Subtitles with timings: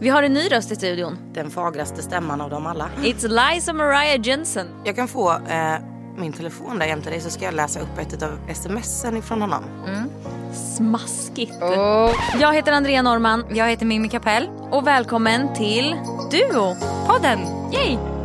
[0.00, 1.18] Vi har en ny röst i studion.
[1.32, 2.88] Den fagraste stämman av dem alla.
[3.02, 4.66] It's Liza Mariah Jensen.
[4.84, 5.74] Jag kan få eh,
[6.16, 9.64] min telefon där jämte dig så ska jag läsa upp ett av smsen ifrån honom.
[10.76, 11.52] Smaskigt.
[12.40, 14.48] Jag heter Andrea Norman Jag heter Mimmi Kapell.
[14.70, 15.96] och välkommen till
[16.30, 16.76] Duo.
[17.06, 17.38] Podden!
[17.72, 18.17] Yay!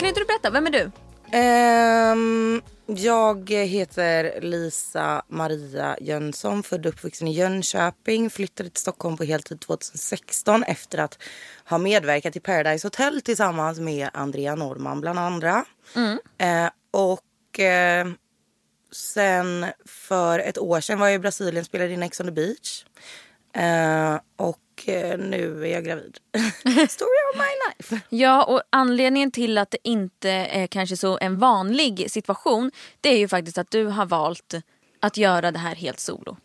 [0.00, 0.90] Kan inte du berätta, vem är du?
[1.32, 8.30] Ehm, jag heter Lisa Maria Jönsson, född och uppvuxen i Jönköping.
[8.30, 11.18] Flyttade till Stockholm på heltid 2016 efter att
[11.64, 15.64] ha medverkat i Paradise Hotel tillsammans med Andrea Norman bland andra.
[16.38, 18.06] Eh, och eh,
[18.92, 22.32] sen för ett år sedan var jag i Brasilien och spelade in Ex on the
[22.32, 22.84] beach.
[23.54, 24.58] Eh, och
[24.88, 26.18] eh, nu är jag gravid.
[26.88, 28.00] Story of my life.
[28.08, 33.18] Ja, och anledningen till att det inte är kanske så en vanlig situation det är
[33.18, 34.54] ju faktiskt att du har valt
[35.00, 36.36] att göra det här helt solo.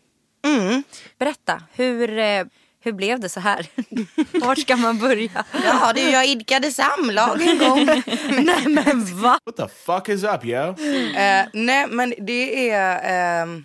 [1.18, 2.44] Berätta, hur, eh,
[2.80, 3.66] hur blev det så här?
[4.40, 5.44] Vart ska man börja?
[5.64, 7.84] Ja du, jag idkade samlag en gång.
[8.44, 9.38] Nej men va?
[9.44, 10.58] What the fuck is up, yo?
[10.58, 13.42] Eh, nej men det är...
[13.42, 13.64] ehm,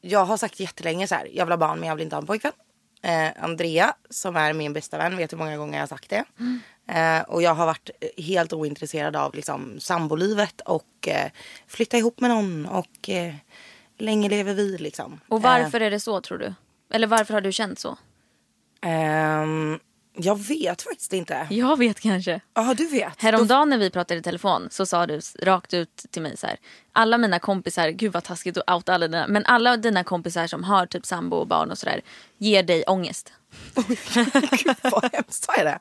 [0.00, 1.28] jag har sagt jättelänge så här.
[1.32, 2.52] Jag vill ha barn men jag vill inte ha en pojkvän.
[3.02, 6.24] Eh, Andrea som är min bästa vän vet hur många gånger jag har sagt det.
[6.88, 11.30] Eh, och jag har varit helt ointresserad av liksom, sambolivet och eh,
[11.66, 13.34] flytta ihop med någon och eh,
[13.98, 15.20] länge lever vi liksom.
[15.28, 16.54] Och varför är det så tror du?
[16.90, 17.98] Eller varför har du känt så?
[18.82, 19.78] Ehm,
[20.16, 21.46] jag vet faktiskt inte.
[21.50, 22.40] Jag vet kanske.
[22.54, 23.22] Ja du vet.
[23.22, 26.56] Häromdagen när vi pratade i telefon så sa du rakt ut till mig så här.
[26.98, 30.64] Alla mina kompisar, gud vad taskigt att outa alla dina, men alla dina kompisar som
[30.64, 32.00] har typ sambo och barn och sådär
[32.38, 33.32] ger dig ångest.
[34.64, 35.78] Gud vad hemskt, sa jag det?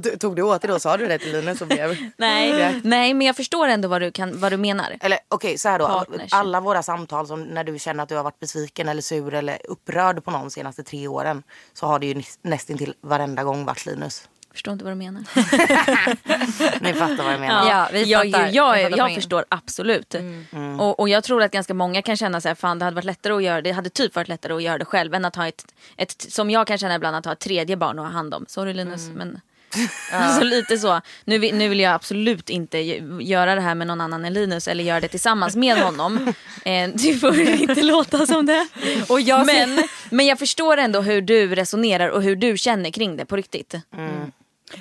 [0.00, 0.78] Du- Tog du åt dig då?
[0.80, 1.96] Sa du det till Linus som blev...
[2.16, 4.96] Nej, nej men jag förstår ändå vad du, kan, vad du menar.
[5.00, 5.86] Eller okej, så här då.
[6.32, 9.58] Alla våra samtal som när du känner att du har varit besviken eller sur eller
[9.68, 11.42] upprörd på någon de senaste tre åren.
[11.74, 14.28] Så har det ju näst- nästintill varenda gång varit Linus.
[14.60, 15.22] Förstår inte vad du menar.
[16.82, 17.68] Ni fattar vad jag menar.
[17.70, 18.44] Ja, vi jag, fattar.
[18.46, 19.14] jag, jag, jag poängen.
[19.14, 20.14] förstår absolut.
[20.14, 20.80] Mm.
[20.80, 23.04] Och, och jag tror att ganska många kan känna så här, fan det hade varit
[23.04, 25.48] lättare att göra det hade typ varit lättare att göra det själv än att ha
[25.48, 25.64] ett,
[25.96, 28.44] ett som jag kan känna ibland att ha ett tredje barn att ha hand om.
[28.48, 29.18] Sorry Linus Mm.
[29.18, 29.40] men
[30.12, 31.00] Alltså lite så.
[31.24, 34.32] Nu, vill- nu vill jag absolut inte gö- göra det här med någon annan än
[34.32, 36.32] Linus eller göra det tillsammans med honom.
[36.64, 38.66] Eh, det får inte låta som det.
[39.08, 43.16] Och jag men, men jag förstår ändå hur du resonerar och hur du känner kring
[43.16, 43.74] det på riktigt.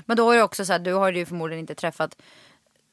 [0.06, 2.18] Men då är det också så här, du har ju förmodligen inte träffat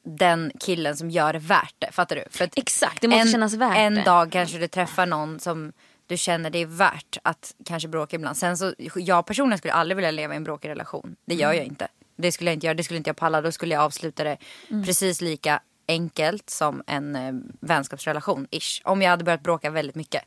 [0.03, 1.91] den killen som gör det värt det.
[1.91, 2.23] Fattar du?
[2.31, 4.03] För att Exakt, det måste en, kännas värt En det.
[4.03, 5.73] dag kanske du träffar någon som
[6.07, 8.37] du känner det är värt att kanske bråka ibland.
[8.37, 11.15] Sen så, jag personligen skulle aldrig vilja leva i en bråkig relation.
[11.25, 11.87] Det gör jag inte.
[12.15, 13.41] Det skulle jag inte göra, det skulle inte jag palla.
[13.41, 14.37] Då skulle jag avsluta det
[14.85, 18.47] precis lika enkelt som en eh, vänskapsrelation.
[18.51, 18.81] Ish.
[18.83, 20.23] Om jag hade börjat bråka väldigt mycket.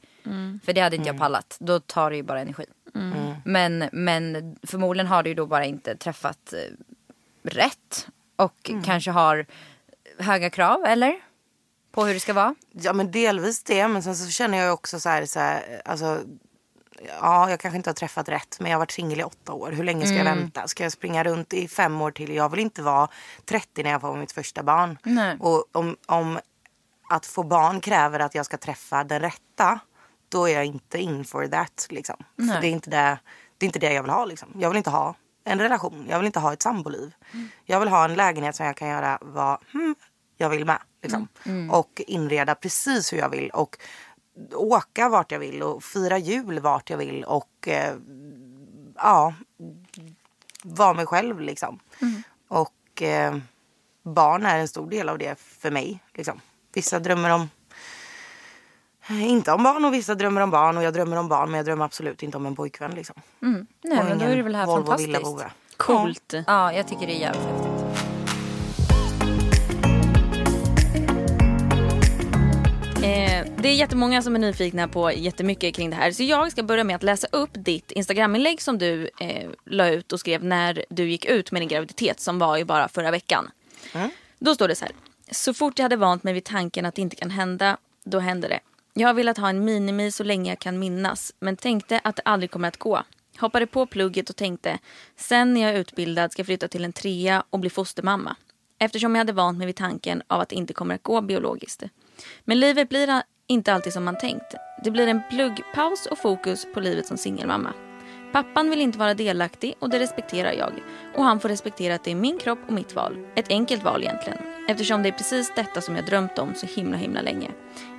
[0.64, 1.56] För det hade inte jag pallat.
[1.60, 2.64] Då tar det ju bara energi.
[3.44, 6.58] Men, men förmodligen har du ju då bara inte träffat eh,
[7.42, 8.08] rätt.
[8.36, 9.46] Och kanske har
[10.18, 11.14] höga krav, eller?
[11.92, 12.54] På hur det ska vara.
[12.70, 16.20] Ja men delvis det men sen så känner jag också så här, så här alltså
[17.20, 19.72] Ja, jag kanske inte har träffat rätt men jag har varit singel i åtta år.
[19.72, 20.68] Hur länge ska jag vänta?
[20.68, 22.34] Ska jag springa runt i fem år till?
[22.34, 23.08] Jag vill inte vara
[23.44, 24.98] 30 när jag får mitt första barn.
[25.02, 25.36] Nej.
[25.40, 26.38] Och om, om
[27.10, 29.80] att få barn kräver att jag ska träffa den rätta
[30.30, 31.86] då är jag inte in for that.
[31.90, 32.16] Liksom.
[32.36, 33.18] För det, är inte det,
[33.58, 34.24] det är inte det jag vill ha.
[34.24, 34.48] Liksom.
[34.58, 35.14] Jag vill inte ha
[35.44, 36.06] en relation.
[36.08, 37.14] Jag vill inte ha ett samboliv.
[37.64, 39.94] Jag vill ha en lägenhet som jag kan göra vad hmm,
[40.36, 40.78] jag vill med.
[41.02, 41.28] Liksom.
[41.70, 43.50] Och inreda precis hur jag vill.
[43.50, 43.78] Och
[44.54, 47.24] åka vart jag vill och fira jul vart jag vill.
[47.24, 47.94] Och eh,
[48.96, 49.34] ja,
[50.62, 51.80] vara mig själv liksom.
[52.48, 53.36] Och eh,
[54.02, 56.02] barn är en stor del av det för mig.
[56.14, 56.40] Liksom.
[56.72, 57.48] Vissa drömmer om
[59.10, 61.66] inte om barn och vissa drömmer om barn och jag drömmer om barn men jag
[61.66, 63.16] drömmer absolut inte om en pojkvän liksom.
[63.40, 65.44] Nej Och men då är det väl här Volvo fantastiskt.
[65.76, 66.34] Coolt.
[66.46, 67.70] Ja, jag tycker det är jävligt häftigt.
[73.04, 76.12] Eh, det är jättemånga som är nyfikna på jättemycket kring det här.
[76.12, 80.12] Så jag ska börja med att läsa upp ditt Instagraminlägg som du eh, la ut
[80.12, 83.50] och skrev när du gick ut med din graviditet som var ju bara förra veckan.
[84.38, 84.94] Då står det så här.
[85.30, 88.48] Så fort jag hade vant mig vid tanken att det inte kan hända, då hände
[88.48, 88.60] det.
[88.94, 92.22] Jag har velat ha en minimi så länge jag kan minnas, men tänkte att det
[92.24, 93.02] aldrig kommer att gå.
[93.38, 94.78] Hoppade på plugget och tänkte,
[95.16, 98.36] sen när jag är utbildad ska jag flytta till en trea och bli fostermamma.
[98.78, 101.82] Eftersom jag hade vant mig vid tanken av att det inte kommer att gå biologiskt.
[102.44, 104.54] Men livet blir inte alltid som man tänkt.
[104.84, 107.74] Det blir en pluggpaus och fokus på livet som singelmamma.
[108.32, 110.72] Pappan vill inte vara delaktig och det respekterar jag.
[111.16, 113.18] Och han får respektera att det är min kropp och mitt val.
[113.34, 114.38] Ett enkelt val egentligen.
[114.68, 117.50] Eftersom det är precis detta som jag drömt om så himla himla länge.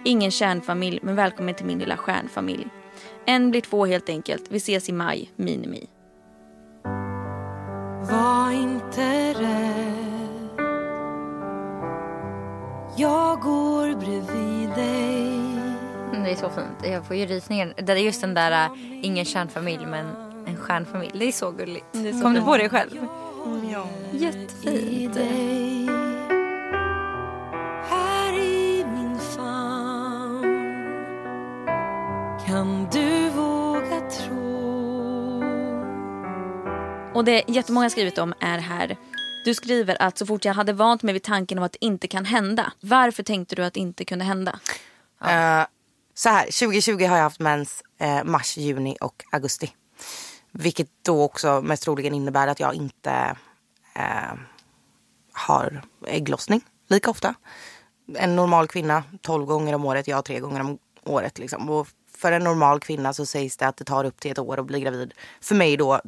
[0.06, 2.68] Ingen kärnfamilj men välkommen till min lilla stjärnfamilj.
[3.26, 4.44] En blir två helt enkelt.
[4.50, 5.32] Vi ses i maj.
[5.36, 5.88] Minimi.
[8.12, 9.92] Var inte rädd
[12.98, 14.61] Jag går bredvid
[16.32, 16.94] det är så fint.
[16.94, 17.74] Jag får ju rysningar.
[17.78, 18.70] Det är just den där äh,
[19.02, 20.06] ingen kärnfamilj men
[20.48, 21.12] en stjärnfamilj.
[21.14, 21.86] Det är så gulligt.
[22.22, 22.90] Kom du på det själv?
[23.72, 23.88] Ja.
[24.12, 25.14] i Jättefint.
[25.14, 25.86] dig
[27.90, 30.44] Här i min famn
[32.46, 35.44] Kan du våga tro
[37.14, 38.98] Och det jättemånga skrivit om är här.
[39.46, 42.08] Du skriver att så fort jag hade vant mig vid tanken om att det inte
[42.08, 42.74] kan hända.
[42.80, 44.60] Varför tänkte du att det inte kunde hända?
[45.26, 45.66] Eh,
[46.14, 49.76] så här, 2020 har jag haft mens eh, mars, juni och augusti.
[50.52, 53.36] Vilket då också mest troligen innebär att jag inte
[53.96, 54.34] eh,
[55.34, 57.36] har ägglossning lika ofta.
[58.16, 61.40] En normal kvinna 12 gånger om året, jag tre gånger om året.
[61.40, 61.70] Liksom.
[61.70, 61.88] Och
[62.18, 64.66] för en normal kvinna så sägs det att det tar upp till ett år att
[64.66, 65.14] bli gravid.
[65.42, 66.00] För mig då, eh,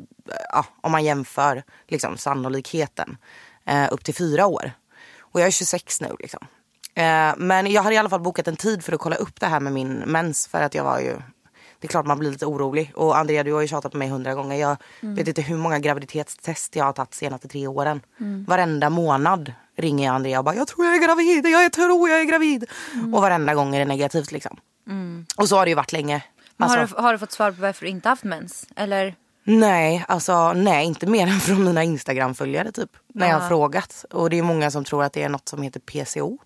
[0.49, 3.17] ja, om man jämför liksom, sannolikheten,
[3.65, 4.71] eh, upp till fyra år.
[5.19, 6.47] Och jag är 26 nu liksom.
[6.95, 9.47] Eh, men jag hade i alla fall bokat en tid för att kolla upp det
[9.47, 10.47] här med min mens.
[10.47, 11.13] För att jag var ju,
[11.79, 12.91] det är klart man blir lite orolig.
[12.95, 14.55] Och Andrea du har ju tjatat på mig hundra gånger.
[14.59, 18.01] Jag vet inte hur många graviditetstest jag har tagit senaste tre åren.
[18.47, 22.19] Varenda månad ringer jag Andrea och bara jag tror jag är gravid, jag tror jag
[22.19, 22.65] är gravid.
[23.13, 24.57] Och varenda gång är det negativt liksom.
[25.37, 26.23] Och så har det ju varit länge.
[26.57, 28.67] Men har, Alltså- du, har du fått svar på varför du inte haft mens?
[28.75, 29.15] Eller?
[29.43, 32.89] Nej, alltså nej, inte mer än från mina Instagram-följare typ.
[33.13, 34.05] När jag har frågat.
[34.11, 36.37] Och det är många som tror att det är något som heter PCO.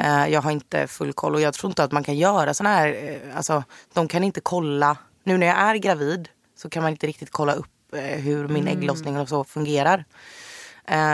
[0.00, 2.68] Eh, jag har inte full koll och jag tror inte att man kan göra såna
[2.68, 4.96] här, eh, alltså de kan inte kolla.
[5.24, 8.68] Nu när jag är gravid så kan man inte riktigt kolla upp eh, hur min
[8.68, 10.04] ägglossning och så fungerar.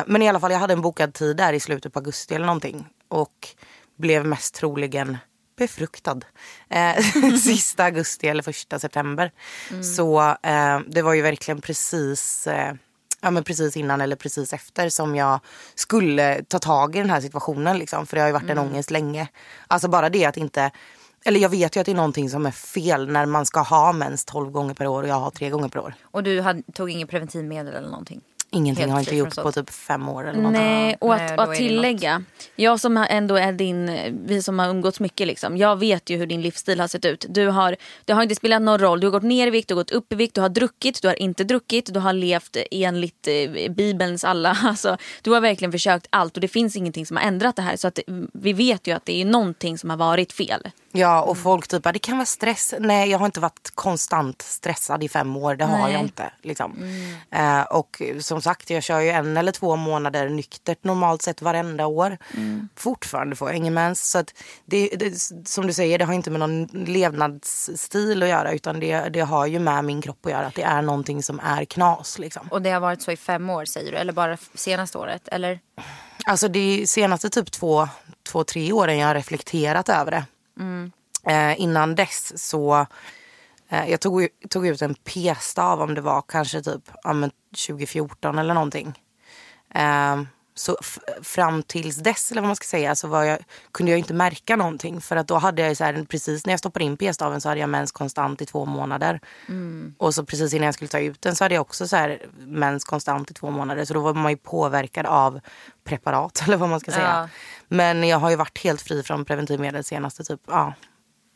[0.07, 2.47] Men i alla fall, jag hade en bokad tid där i slutet på augusti eller
[2.47, 2.87] någonting.
[3.09, 3.49] Och
[3.97, 5.17] blev mest troligen
[5.61, 6.21] befruktad.
[6.69, 6.97] Eh,
[7.43, 9.33] sista augusti eller första september.
[9.97, 12.75] Så eh, det var ju verkligen precis, eh,
[13.21, 15.41] ja, men precis innan eller precis efter som jag
[15.75, 17.79] skulle ta tag i den här situationen.
[17.79, 19.29] Liksom, för det har ju varit en ångest länge.
[19.67, 20.71] Alltså bara det att inte
[21.25, 23.93] eller jag vet ju att det är någonting som är fel när man ska ha
[23.93, 25.95] mens 12 gånger per år och jag har tre gånger per år.
[26.03, 28.21] Och du hade, tog inget preventivmedel eller någonting?
[28.53, 30.63] Ingenting Helt har inte gjort på typ fem år eller någonting.
[30.63, 32.23] Nej, och Nej, att, och att tillägga.
[32.57, 35.57] Jag som ändå är din, vi som har umgåtts mycket liksom.
[35.57, 37.27] Jag vet ju hur din livsstil har sett ut.
[37.29, 39.01] Du har, det har inte spelat någon roll.
[39.01, 41.03] Du har gått ner i vikt, du har gått upp i vikt, du har druckit,
[41.03, 41.95] du har inte druckit.
[41.95, 44.59] Du har levt enligt eh, bibelns alla.
[44.71, 47.77] Alltså, du har verkligen försökt allt och det finns ingenting som har ändrat det här.
[47.77, 50.69] Så att, mm, vi vet ju att det är någonting som har varit fel.
[50.93, 52.75] Ja och folk typ det kan vara stress.
[52.79, 55.55] Nej jag har inte varit konstant stressad i fem år.
[55.55, 55.93] Det har Nej.
[55.93, 56.31] jag inte.
[56.43, 56.77] Liksom.
[57.31, 61.87] Eh, och som sagt jag kör ju en eller två månader nyktert normalt sett varenda
[61.87, 62.19] år.
[62.77, 64.11] Fortfarande får jag ingen mens.
[64.11, 64.35] Så att
[64.65, 68.53] det, det, som du säger det har inte med någon levnadsstil att göra.
[68.53, 70.47] Utan det, det har ju med min kropp att göra.
[70.47, 72.19] Att det är någonting som är knas.
[72.19, 72.49] Liksom.
[72.51, 73.99] Och det har varit så i fem år säger du?
[73.99, 75.29] Eller bara senaste året?
[75.29, 75.61] Eller?
[76.27, 77.89] Alltså de senaste typ två,
[78.29, 80.25] två, tre åren jag har reflekterat över det.
[81.27, 82.87] Eh, innan dess så,
[83.69, 88.39] eh, jag tog, tog ut en p-stav om det var kanske typ ja, men 2014
[88.39, 89.01] eller någonting.
[89.75, 90.23] Eh,
[90.61, 90.77] så
[91.23, 93.39] fram tills dess eller vad man ska säga så jag,
[93.73, 95.01] kunde jag inte märka någonting.
[95.01, 97.61] För att då hade jag så här, precis när jag stoppade in p-staven så hade
[97.61, 99.21] jag mens konstant i två månader.
[99.99, 102.23] Och så precis innan jag skulle ta ut den så hade jag också så här
[102.39, 103.85] mens konstant i två månader.
[103.85, 105.41] Så då var man ju påverkad av
[105.85, 107.11] preparat eller vad man ska säga.
[107.11, 107.29] Ja.
[107.69, 110.75] Men jag har ju varit helt fri från preventivmedel senaste typ ja,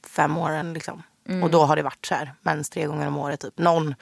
[0.07, 0.73] fem åren.
[0.73, 1.03] Liksom.
[1.43, 3.41] Och då har det varit så här mens tre gånger om året.
[3.41, 3.59] Typ.
[3.59, 3.95] Någon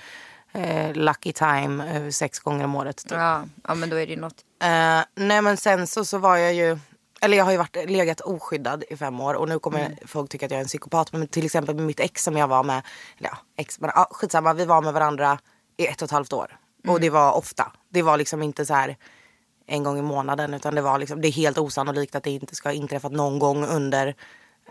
[0.52, 2.96] eh, lucky time eh, sex gånger om året.
[2.96, 3.12] Typ.
[3.12, 4.44] Ja, ja men då är det ju något.
[4.62, 6.78] Eh, nej men sen så, så var jag ju,
[7.20, 10.46] eller jag har ju varit, legat oskyddad i fem år och nu kommer folk tycka
[10.46, 11.12] att jag är en psykopat.
[11.12, 12.82] Men till exempel med mitt ex som jag var med,
[13.18, 15.38] eller ja, ex, men ja, skitsamma, vi var med varandra
[15.76, 16.56] i ett och ett halvt år.
[16.88, 17.72] Och det var ofta.
[17.88, 18.96] Det var liksom inte så här
[19.66, 22.54] en gång i månaden utan det var liksom, det är helt osannolikt att det inte
[22.54, 24.14] ska ha inträffat någon gång under,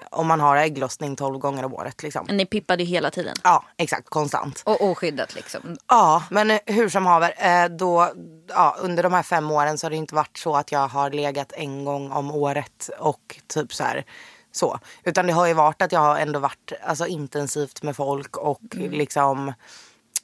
[0.10, 2.26] om man har ägglossning 12 gånger om året liksom.
[2.30, 3.36] Ni pippade hela tiden.
[3.44, 4.62] Ja, exakt, konstant.
[4.66, 5.78] Och oskyddat liksom.
[5.88, 7.34] Ja, men eh, hur som haver.
[7.38, 8.10] Eh, då,
[8.48, 11.10] ja, under de här fem åren så har det inte varit så att jag har
[11.10, 14.06] legat en gång om året och typ så här.
[14.52, 14.80] Så.
[15.04, 18.62] Utan det har ju varit att jag har ändå varit alltså, intensivt med folk och
[18.74, 19.54] liksom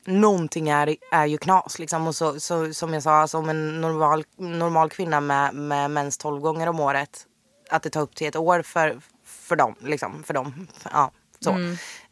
[0.06, 1.80] någonting är, är ju knas.
[1.80, 2.08] Liksom.
[2.08, 6.42] Och så, så, som jag sa, som en normal, normal kvinna med, med mens 12
[6.42, 7.26] gånger om året.
[7.70, 9.00] Att det tar upp till ett år för,
[9.48, 9.76] för dem.
[9.80, 10.68] Liksom, för dem.
[10.92, 11.50] Ja, så.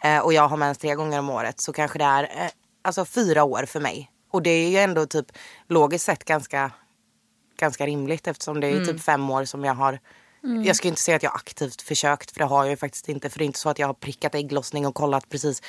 [0.04, 1.60] Eh, och jag har mens tre gånger om året.
[1.60, 2.50] Så kanske det är eh,
[2.82, 4.12] alltså fyra år för mig.
[4.32, 5.26] Och det är ju ändå typ
[5.68, 6.72] logiskt sett ganska,
[7.60, 8.86] ganska rimligt eftersom det är Mm.
[8.86, 10.00] typ fem år som jag har
[10.66, 13.30] Jag ska inte säga att jag aktivt försökt för det har jag ju faktiskt inte.
[13.30, 15.62] För det är inte så att jag har prickat ägglossning och kollat precis.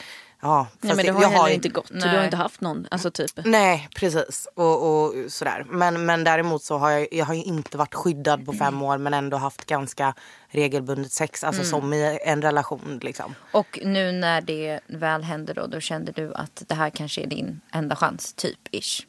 [0.43, 1.89] Ja, Nej, men det har jag ju- inte gått.
[1.89, 2.17] Du Nej.
[2.17, 3.31] har inte haft någon, alltså typ.
[3.45, 4.49] Nej, precis.
[4.55, 5.67] Och, och sådär.
[5.69, 8.99] Men, men däremot så har jag, jag har ju inte varit skyddad på fem år
[8.99, 10.15] men ändå haft ganska
[10.49, 11.45] regelbundet sex.
[11.45, 13.35] Alltså som i en relation liksom.
[13.53, 17.27] Och nu när det väl hände då, då kände du att det här kanske är
[17.27, 19.07] din enda chans, typ ish.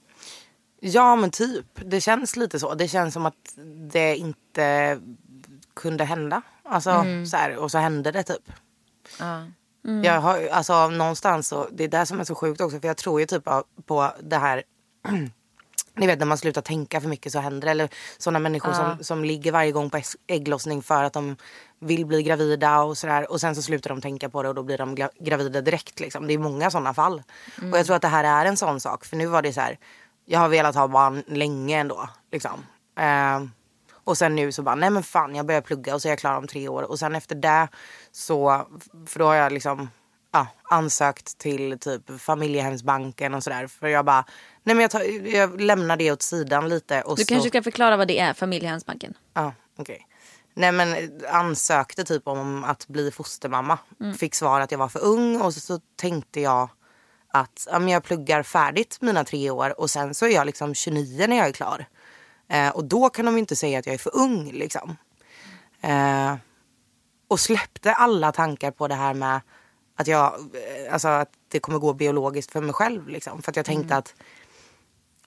[0.80, 1.66] Ja men typ.
[1.86, 2.74] Det känns lite så.
[2.74, 3.54] Det känns som att
[3.92, 5.00] det inte
[5.77, 6.41] kunde hända.
[6.63, 6.89] Alltså
[7.31, 8.51] så här, och så hände det typ.
[9.19, 9.41] Ja.
[10.03, 12.98] Jag har, alltså någonstans så, det är det som är så sjukt också för jag
[12.98, 13.43] tror ju typ
[13.86, 14.63] på- det här
[15.96, 17.72] Ni vet när man slutar tänka för mycket så händer det.
[17.72, 21.36] Eller sådana människor som, som ligger varje gång på ägg- ägglossning för att de
[21.79, 23.31] vill bli gravida och sådär.
[23.31, 26.00] Och sen så slutar de tänka på det och då blir de gra- gravida direkt.
[26.00, 26.27] Liksom.
[26.27, 27.24] Det är många sådana fall.
[27.72, 29.05] Och jag tror att det här är en sån sak.
[29.05, 29.77] För nu var det så här.
[30.25, 32.10] Jag har velat ha barn länge ändå.
[32.31, 32.65] Liksom.
[33.00, 33.41] Eh,
[34.08, 36.20] och sen nu så bara, nej men fan jag börjar plugga och så är jag
[36.20, 36.84] klar om tre år.
[36.84, 37.68] Och sen efter det
[38.12, 38.68] så,
[39.08, 39.90] för då har jag liksom
[40.32, 43.68] ja, ansökt till typ familjehemsbanken och sådär.
[43.68, 44.26] För jag bara,
[44.64, 47.02] nej men jag, tar, jag lämnar det åt sidan lite.
[47.02, 49.14] Och Du så, kanske ska förklara vad det är, familjehemsbanken.
[49.34, 50.08] Ja, okej.
[50.54, 53.80] Nej men ansökte typ om att bli fostermamma.
[54.18, 56.70] Fick svar att jag var för ung och så, så tänkte jag
[57.34, 61.28] att ja, jag pluggar färdigt mina tre år och sen så är jag liksom 29
[61.28, 61.86] när jag är klar.
[62.50, 64.98] Eh, och då kan de inte säga att jag är för ung liksom.
[65.82, 66.36] Eh,
[67.27, 69.42] och släppte alla tankar på det här med
[69.96, 73.42] att jag, eh, alltså att det kommer gå biologiskt för mig själv liksom.
[73.42, 74.13] För att jag tänkte att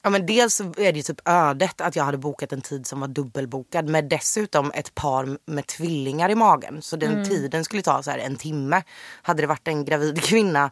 [0.03, 3.01] Ja men dels är det ju typ ödet att jag hade bokat en tid som
[3.01, 6.83] var dubbelbokad med dessutom ett par med tvillingar i magen.
[6.83, 8.83] Så den tiden skulle ta så här en timme.
[9.23, 10.71] Hade det varit en gravid kvinna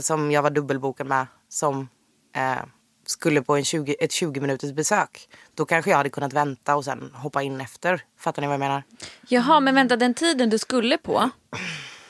[0.00, 1.88] som jag var dubbelbokad med som
[2.34, 2.62] eh,
[3.06, 5.28] skulle på en 20, ett 20 minuters besök.
[5.54, 8.04] Då kanske jag hade kunnat vänta och sen hoppa in efter.
[8.18, 8.82] Fattar ni vad jag menar?
[9.28, 11.30] Jaha, men vänta, den tiden du skulle på,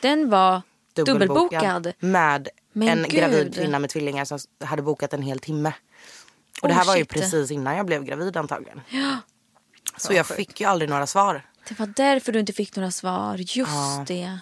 [0.01, 0.63] den var
[0.95, 1.93] dubbelbokad.
[1.99, 3.11] Med Men en gud.
[3.13, 5.73] gravid kvinna med tvillingar som hade bokat en hel timme.
[6.63, 8.81] Och det Oh, här var ju precis innan jag blev gravid antagligen.
[9.97, 11.43] Så jag fick ju aldrig några svar.
[11.69, 13.37] Det var därför du inte fick några svar.
[13.39, 14.39] Just det.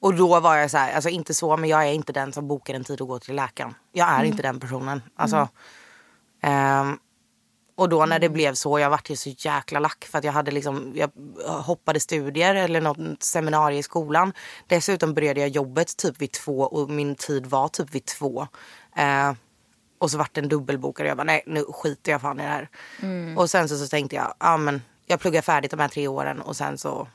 [0.00, 2.48] Och då var jag så här, alltså inte så men jag är inte den som
[2.48, 3.74] bokar en tid och går till läkaren.
[3.92, 5.02] Jag är inte den personen.
[5.16, 5.48] Alltså,
[6.46, 6.98] ehm,
[7.76, 10.32] och då när det blev så, jag vart ju så jäkla lack för att jag
[10.32, 11.10] hade liksom, jag
[11.48, 14.32] hoppade studier eller något seminarium i skolan.
[14.66, 18.46] Dessutom började jag jobbet typ vid två och min tid var typ vid två.
[18.96, 19.32] Eh,
[19.98, 22.42] och så vart det en dubbelbokad och jag bara nej nu skiter jag fan i
[22.42, 22.68] det här.
[23.36, 26.40] Och sen så, så tänkte jag, ja men jag pluggar färdigt de här tre åren
[26.40, 27.08] och sen så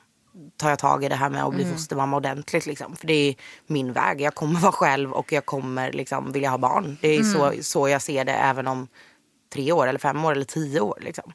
[0.58, 2.66] tar jag tag i det här med att bli fostermamma ordentligt.
[2.66, 2.96] Liksom.
[2.96, 3.36] För det är
[3.68, 4.22] min väg.
[4.22, 6.98] Jag kommer vara själv och jag kommer liksom vilja ha barn.
[7.02, 8.88] Det är så, så jag ser det även om
[9.54, 10.98] tre år eller fem år eller tio år.
[11.02, 11.34] Liksom.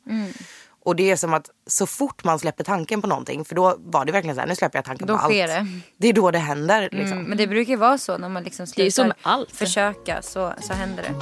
[0.84, 4.04] Och det är som att så fort man släpper tanken på någonting, för då var
[4.04, 5.32] det verkligen så här, nu släpper jag tanken Då på allt.
[5.32, 5.66] sker det.
[5.96, 6.82] Det är då det händer.
[6.92, 7.12] Liksom.
[7.18, 9.52] Mm, men det brukar ju vara så när man liksom Det är ju slutar allt.
[9.56, 11.14] försöka så, så händer det.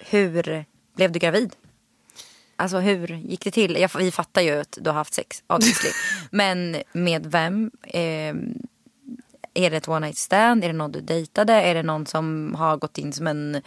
[0.00, 0.64] Hur
[0.96, 1.54] blev du gravid?
[2.56, 3.76] Alltså hur gick det till?
[3.80, 5.90] Jag, vi fattar ju att du har haft sex, obviously.
[6.30, 7.70] Men med vem?
[7.82, 8.34] Eh,
[9.54, 10.64] är det ett one night stand?
[10.64, 11.52] Är det någon du dejtade?
[11.52, 13.62] Är det någon som har gått in som en...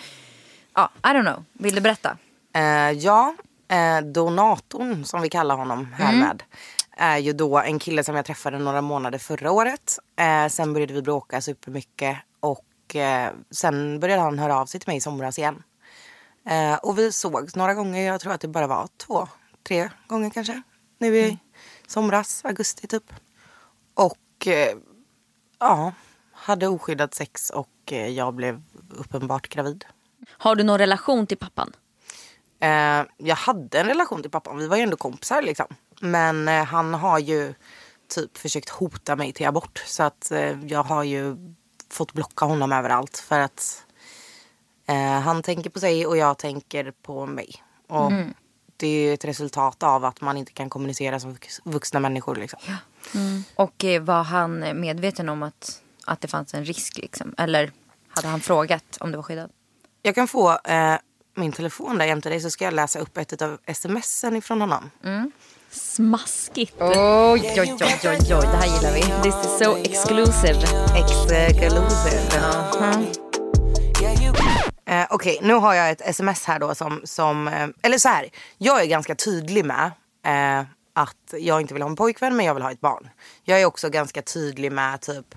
[0.73, 1.45] Ja, I don't know.
[1.53, 2.17] Vill du berätta?
[2.53, 3.35] Eh, ja,
[3.67, 6.43] eh, donatorn som vi kallar honom härmed.
[6.97, 9.99] Är ju då en kille som jag träffade några månader förra året.
[10.15, 12.17] Eh, sen började vi bråka supermycket.
[12.39, 15.63] Och eh, sen började han höra av sig till mig i somras igen.
[16.49, 18.07] Eh, och vi sågs några gånger.
[18.07, 19.27] Jag tror att det bara var två,
[19.67, 20.61] tre gånger kanske.
[20.97, 21.37] Nu i
[21.87, 23.13] somras, augusti typ.
[23.93, 24.77] Och eh,
[25.59, 25.91] ja,
[26.31, 29.85] hade oskyddat sex och eh, jag blev uppenbart gravid.
[30.29, 31.71] Har du någon relation till pappan?
[32.59, 34.57] Eh, jag hade en relation till pappan.
[34.57, 35.67] Vi var ju ändå kompisar liksom.
[36.01, 37.53] Men eh, han har ju
[38.07, 39.83] typ försökt hota mig till abort.
[39.85, 41.37] Så att eh, jag har ju
[41.89, 43.17] fått blocka honom överallt.
[43.17, 43.83] För att
[44.85, 47.63] eh, han tänker på sig och jag tänker på mig.
[47.87, 48.11] Och
[48.77, 52.35] det är ju ett resultat av att man inte kan kommunicera som vux- vuxna människor
[52.35, 52.59] liksom.
[53.55, 56.97] Och eh, var han medveten om att, att det fanns en risk?
[56.97, 57.35] Liksom?
[57.37, 57.71] Eller
[58.09, 59.51] hade han frågat om det var skyddat?
[60.01, 60.95] Jag kan få eh,
[61.35, 64.89] min telefon där jämte dig så ska jag läsa upp ett av smsen ifrån honom.
[65.71, 66.75] Smaskigt.
[66.79, 68.19] Oj, oj, oj, oj, oj.
[68.29, 69.01] Det här gillar vi.
[69.01, 70.59] This is so exclusive.
[70.97, 72.27] Exclusive.
[74.85, 78.29] Eh, Okej, nu har jag ett sms här då som, som eh, eller så här.
[78.57, 79.91] Jag är ganska tydlig med
[80.25, 80.65] eh,
[80.97, 83.09] att jag inte vill ha en pojkvän men jag vill ha ett barn.
[83.43, 85.35] Jag är också ganska tydlig med typ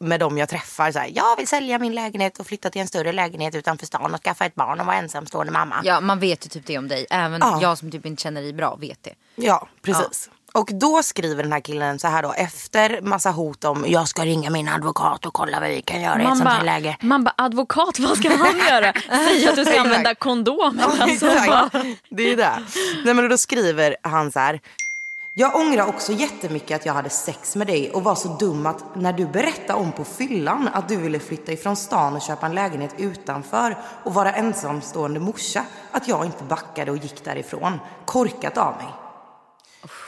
[0.00, 0.92] med dem jag träffar.
[0.92, 4.14] Så här, jag vill sälja min lägenhet och flytta till en större lägenhet utanför stan
[4.14, 5.80] och skaffa ett barn och vara ensamstående mamma.
[5.84, 7.06] Ja man vet ju typ det om dig.
[7.10, 7.58] Även Ja.
[7.62, 9.14] jag som typ inte känner dig bra vet det.
[9.34, 10.30] Ja, precis.
[10.54, 14.24] Och då skriver den här killen så här då efter massa hot om jag ska
[14.24, 16.96] ringa min advokat och kolla vad vi kan göra i ett Man sånt här läge.
[17.00, 18.92] man bara, advokat, vad ska han göra?
[19.08, 20.80] Säg att du ska använda kondom.
[21.00, 21.26] Alltså,
[22.10, 22.62] Det är det.
[23.04, 24.60] Nej, men då skriver han så här.
[25.34, 28.96] Jag ångrar också jättemycket att jag hade sex med dig och var så dum att
[28.96, 32.54] när du berättade om på fyllan att du ville flytta ifrån stan och köpa en
[32.54, 37.80] lägenhet utanför och vara ensamstående morsa, att jag inte backade och gick därifrån.
[38.04, 38.86] Korkat av mig.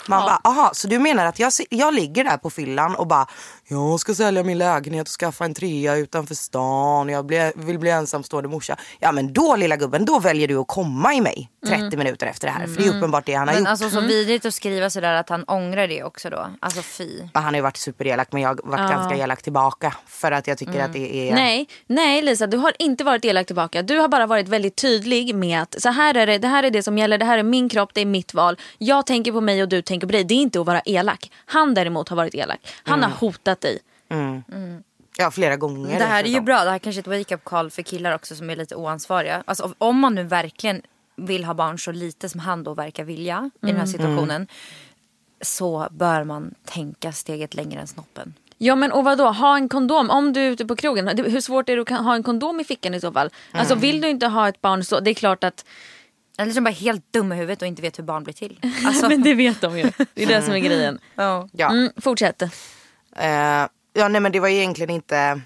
[0.06, 3.26] Man bara, aha, så du menar att jag, jag ligger där på fyllan och bara,
[3.73, 8.49] jag ska sälja min lägenhet och skaffa en trea utanför stan, jag vill bli ensamstående
[8.49, 8.76] morsa.
[9.00, 12.47] Ja men då lilla gubben, då väljer du att komma i mig 30 minuter efter
[12.47, 12.67] det här.
[12.67, 13.69] För det är uppenbart det han har Men gjort.
[13.69, 16.47] alltså så vidrigt att skriva sådär att han ångrar det också då.
[16.61, 17.09] Alltså fy.
[17.35, 19.95] Han har ju varit superelak men jag har varit ganska elak tillbaka.
[20.07, 21.35] För att jag tycker att det är...
[21.35, 23.83] Nej, nej Lisa, du har inte varit elak tillbaka.
[23.83, 26.71] Du har bara varit väldigt tydlig med att så här är det, det här är
[26.71, 28.57] det som gäller, det här är min kropp, det är mitt val.
[28.79, 30.25] Jag tänker på mig och du tänker på dig.
[30.25, 31.31] Det är inte att vara elak.
[31.47, 32.59] Han däremot har varit elak.
[32.85, 33.78] Han har hotat dig.
[35.19, 35.99] Ja flera gånger.
[35.99, 36.45] Det här är ju dessutom.
[36.45, 36.64] bra.
[36.64, 39.42] Det här kanske är ett wake-up call för killar också som är lite oansvariga.
[39.47, 40.83] Alltså om man nu verkligen
[41.16, 44.47] vill ha barn så lite som han då verkar vilja i den här situationen.
[45.40, 48.35] Så bör man tänka steget längre än snoppen.
[48.59, 50.11] Ja men och vadå, ha en kondom.
[50.11, 52.64] Om du är ute på krogen, hur svårt är det att ha en kondom i
[52.64, 53.31] fickan i så fall?
[53.52, 55.64] Alltså vill du inte ha ett barn så, det är klart att
[56.38, 58.61] Eller som bara helt dum i huvudet och inte vet hur barn blir till.
[58.87, 59.90] Alltså, Men det vet de ju.
[60.14, 60.99] Det är det som är grejen.
[61.14, 61.49] ja.
[61.52, 61.71] Ja.
[61.71, 62.42] Mm, fortsätt.
[63.16, 65.40] Eh, ja nej men det var egentligen inte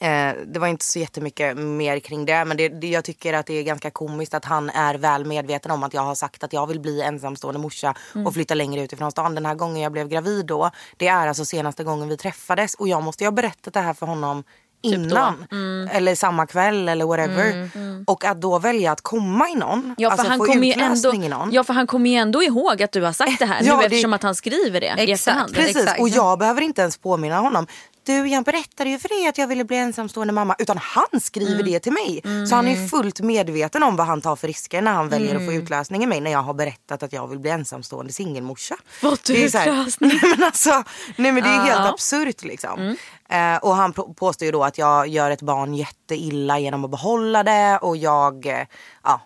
[0.00, 3.46] eh, det var inte så jättemycket mer kring det men det, det, jag tycker att
[3.46, 6.52] det är ganska komiskt att han är väl medveten om att jag har sagt att
[6.52, 9.34] jag vill bli ensamstående morsa och flytta längre ut ifrån stan.
[9.34, 12.88] Den här gången jag blev gravid då, det är alltså senaste gången vi träffades och
[12.88, 14.44] jag måste ju ha berättat det här för honom
[14.82, 15.46] innan.
[15.90, 17.70] Eller samma kväll eller whatever.
[18.06, 20.84] Och att då välja att komma i någon, Ja för, alltså han få ju ändå,
[20.84, 21.52] utlösning i någon.
[21.52, 23.80] ja för han kommer ju ändå ihåg att du har sagt det här Ja, nu
[23.80, 25.54] det- eftersom att han skriver det i Exakt, efterhand.
[25.54, 26.00] Precis, Exakt.
[26.00, 27.66] och jag behöver inte ens påminna honom.
[28.02, 30.56] Du, jag berättade ju för dig att jag ville bli ensamstående mamma.
[30.58, 31.66] Utan han skriver Mm.
[31.66, 32.20] det till mig.
[32.48, 35.30] Så han är ju fullt medveten om vad han tar för risker när han väljer
[35.30, 35.42] Mm.
[35.42, 36.20] att få utlösning i mig.
[36.20, 38.74] När jag har berättat att jag vill bli ensamstående singelmorsa.
[39.00, 40.10] Fått utlösning.
[40.22, 40.70] Nej men alltså,
[41.16, 41.74] nej men det är helt Ja.
[41.76, 41.86] Mm.
[41.92, 42.96] absurt liksom.
[43.28, 46.90] Eh, och han på- påstår ju då att jag gör ett barn jätteilla genom att
[46.90, 47.78] behålla det.
[47.82, 48.66] Och jag, eh,
[49.04, 49.20] ja,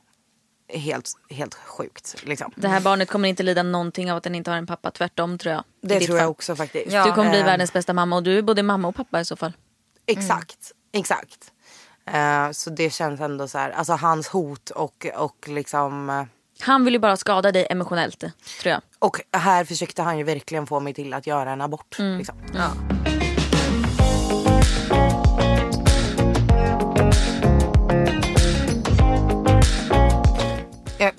[0.74, 2.52] helt, helt sjukt liksom.
[2.56, 4.90] Det här barnet kommer inte lida någonting av att den inte har en pappa.
[4.90, 5.64] Tvärtom tror jag.
[5.82, 6.30] Det tror jag fall.
[6.30, 6.92] också faktiskt.
[6.92, 7.04] Ja.
[7.06, 9.24] Du kommer bli Eh, världens bästa mamma och du är både mamma och pappa i
[9.24, 9.52] så fall.
[10.06, 11.52] Exakt, exakt.
[12.06, 16.22] Eh, så det känns ändå så här, alltså hans hot och, och liksom eh,
[16.60, 18.80] Han vill ju bara skada dig emotionellt tror jag.
[18.98, 21.96] och här försökte han ju verkligen få mig till att göra en abort.
[21.98, 22.36] Liksom.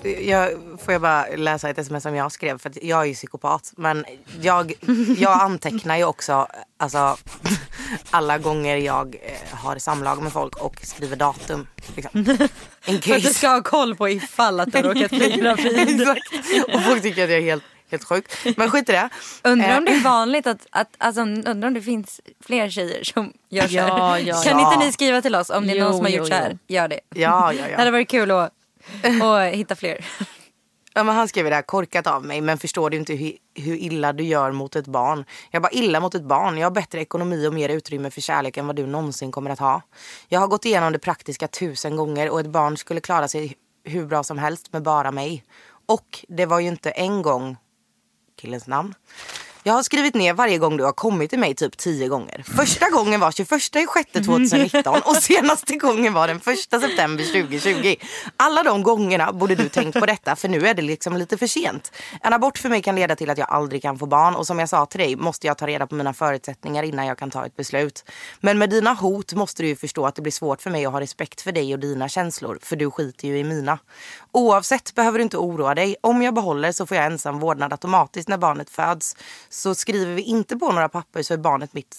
[0.02, 0.50] Jag, jag,
[0.84, 3.72] får jag bara läsa ett sms som jag skrev för att jag är ju psykopat.
[3.76, 4.04] Men
[4.40, 4.72] jag,
[5.18, 7.16] jag antecknar ju också alltså,
[8.10, 11.66] alla gånger jag eh, har samlag med folk och skriver datum.
[11.96, 12.20] Liksom.
[12.86, 16.00] In För att du ska ha koll på ifall att du har råkat bli gravid.
[16.00, 16.74] Exakt.
[16.74, 18.24] Och folk tycker att jag är helt, helt sjuk.
[18.56, 19.08] Men skit i det.
[19.42, 23.04] Undrar om Eh, det är vanligt att, att alltså, undrar om det finns fler tjejer
[23.04, 23.88] som gör så här.
[23.88, 24.72] Ja, ja, Kan ja.
[24.72, 26.34] inte ni skriva till oss om det är Jo, någon som har jo, gjort så
[26.34, 26.50] här?
[26.66, 26.74] jo.
[26.74, 27.00] Gör det.
[27.14, 27.90] Ja, ja, Det hade ja.
[27.90, 28.52] varit kul att,
[29.22, 30.06] Och hitta fler.
[30.94, 33.76] ja men han skriver det här korkat av mig men förstår du inte hur, hur
[33.76, 35.24] illa du gör mot ett barn?
[35.50, 36.58] Jag bara illa mot ett barn.
[36.58, 39.58] Jag har bättre ekonomi och mer utrymme för kärlek än vad du någonsin kommer att
[39.58, 39.82] ha.
[40.28, 44.06] Jag har gått igenom det praktiska tusen gånger och ett barn skulle klara sig hur
[44.06, 45.44] bra som helst med bara mig.
[45.86, 47.56] Och det var ju inte en gång
[48.36, 48.94] killens namn.
[49.64, 52.44] Jag har skrivit ner varje gång du har kommit till mig typ tio gånger.
[52.56, 56.44] Första gången var 21 juni 2019 och senaste gången var den 1
[56.82, 57.94] september 2020.
[58.36, 61.46] Alla de gångerna borde du tänkt på detta för nu är det liksom lite för
[61.46, 61.92] sent.
[62.20, 64.58] En abort för mig kan leda till att jag aldrig kan få barn och som
[64.58, 67.46] jag sa till dig måste jag ta reda på mina förutsättningar innan jag kan ta
[67.46, 68.04] ett beslut.
[68.40, 70.92] Men med dina hot måste du ju förstå att det blir svårt för mig att
[70.92, 73.78] ha respekt för dig och dina känslor för du skiter ju i mina.
[74.32, 75.96] Oavsett behöver du inte oroa dig.
[76.00, 79.16] Om jag behåller så får jag ensam vårdnad automatiskt när barnet föds.
[79.48, 81.96] Så skriver vi inte på några papper så är barnet mitt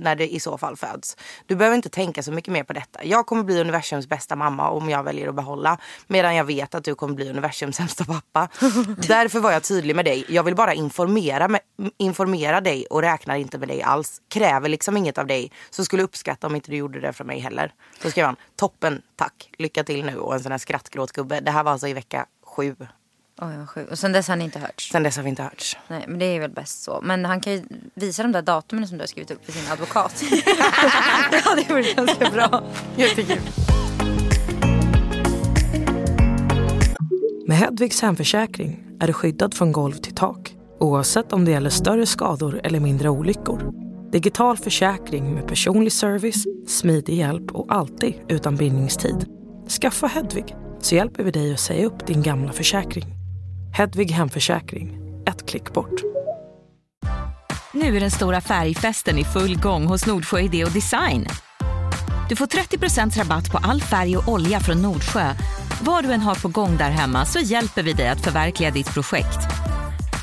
[0.00, 1.16] när det i så fall föds.
[1.46, 3.04] Du behöver inte tänka så mycket mer på detta.
[3.04, 5.78] Jag kommer bli universums bästa mamma om jag väljer att behålla.
[6.06, 8.48] Medan jag vet att du kommer bli universums sämsta pappa.
[9.08, 10.24] Därför var jag tydlig med dig.
[10.28, 11.60] Jag vill bara informera, med,
[11.96, 14.20] informera dig och räknar inte med dig alls.
[14.28, 15.52] Kräver liksom inget av dig.
[15.70, 17.72] Så skulle uppskatta om inte du gjorde det för mig heller.
[18.02, 21.40] Så skrev han, toppen, tack, lycka till nu och en sån här skrattgråtgubbe.
[21.40, 22.76] Det här var alltså i vecka sju
[23.42, 23.90] Oj, vad sjukt.
[23.90, 24.90] Och sen dess har han inte hörts.
[24.90, 25.76] Sen dess har vi inte hörts.
[25.88, 27.00] Nej, men det är väl bäst så.
[27.02, 27.62] Men han kan ju
[27.94, 30.24] visa de där datumen som du har skrivit upp för sin advokat.
[31.30, 32.64] det hade varit ganska bra.
[32.96, 33.40] Jättekul.
[37.46, 42.06] Med Hedvigs hemförsäkring är du skyddad från golv till tak oavsett om det gäller större
[42.06, 43.72] skador eller mindre olyckor.
[44.12, 49.26] Digital försäkring med personlig service, smidig hjälp och alltid utan bindningstid.
[49.80, 53.19] Skaffa Hedvig så hjälper vi dig att säga upp din gamla försäkring.
[53.72, 56.00] Hedvig hemförsäkring, ett klick bort.
[57.72, 61.26] Nu är den stora färgfesten i full gång hos Nordsjö Idé och Design.
[62.28, 65.34] Du får 30% rabatt på all färg och olja från Nordsjö.
[65.82, 68.94] Vad du än har på gång där hemma så hjälper vi dig att förverkliga ditt
[68.94, 69.38] projekt.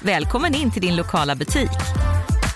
[0.04, 1.70] Välkommen in till din lokala butik.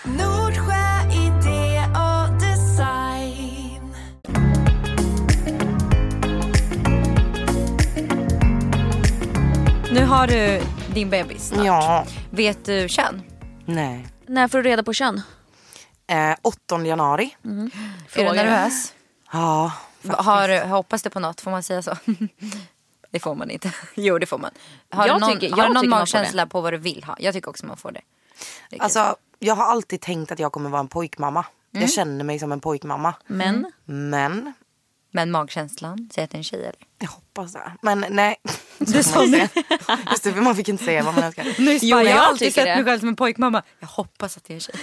[0.06, 3.93] Nordsjö idé och design.
[9.91, 10.62] Nu har du
[10.93, 11.65] din bebis snart.
[11.65, 12.06] Ja.
[12.30, 13.21] Vet du kön?
[13.65, 14.08] Nej.
[14.27, 15.21] När får du reda på kön?
[16.08, 17.36] Eh, 8 januari.
[18.15, 18.93] Är du nervös?
[19.32, 19.71] Ja.
[20.08, 21.41] Har, hoppas du på något?
[21.41, 21.95] Får man säga så?
[23.12, 23.73] det får man inte.
[23.95, 24.51] jo det får man.
[24.89, 27.15] Har Jag du någon, tycker- har jag du någon magkänsla på vad du vill ha?
[27.19, 28.01] Jag tycker också man får det.
[28.69, 28.80] det.
[28.80, 31.45] Alltså, jag har alltid tänkt att jag kommer vara en pojkmamma.
[31.71, 33.13] Jag känner mig som en pojkmamma.
[33.27, 34.54] Men Men
[35.12, 36.76] Men magkänslan, säg att det är en tjej eller?
[37.00, 37.71] jag hoppas det.
[37.82, 38.36] Men nej.
[38.78, 39.50] Du sa det.
[40.12, 41.43] Just det, för man fick inte säga vad man önskar.
[41.58, 41.63] Jo,
[41.97, 42.76] men jag jag har alltid sett det.
[42.76, 43.63] mig själv som en pojkmamma.
[43.80, 44.76] Jag hoppas att det är en tjej.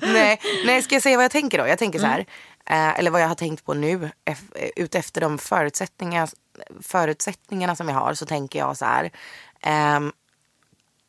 [0.12, 1.66] nej, nej, ska jag säga vad jag tänker då?
[1.68, 2.20] Jag tänker så här.
[2.66, 4.10] Eh, eller vad jag har tänkt på nu.
[4.24, 4.38] Eh,
[4.76, 6.28] utefter de förutsättningar,
[6.82, 9.10] förutsättningarna som jag har så tänker jag så här.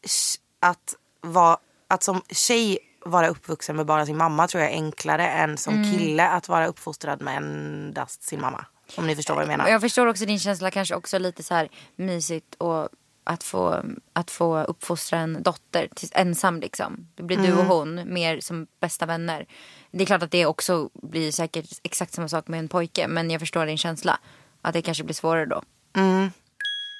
[0.04, 4.76] sh- att, vara, att som tjej vara uppvuxen med bara sin mamma tror jag är
[4.76, 8.65] enklare än som kille att vara uppfostrad med endast sin mamma.
[8.96, 9.67] Om ni förstår vad jag menar.
[9.67, 12.89] Jag förstår också din känsla kanske också lite så här mysigt och
[13.24, 17.08] att få, att få uppfostra en dotter till, ensam liksom.
[17.15, 19.46] Det blir du och hon mer som bästa vänner.
[19.91, 23.32] Det är klart att det också blir säkert exakt samma sak med en pojke men
[23.32, 24.20] jag förstår din känsla.
[24.62, 25.62] Att det kanske blir svårare då.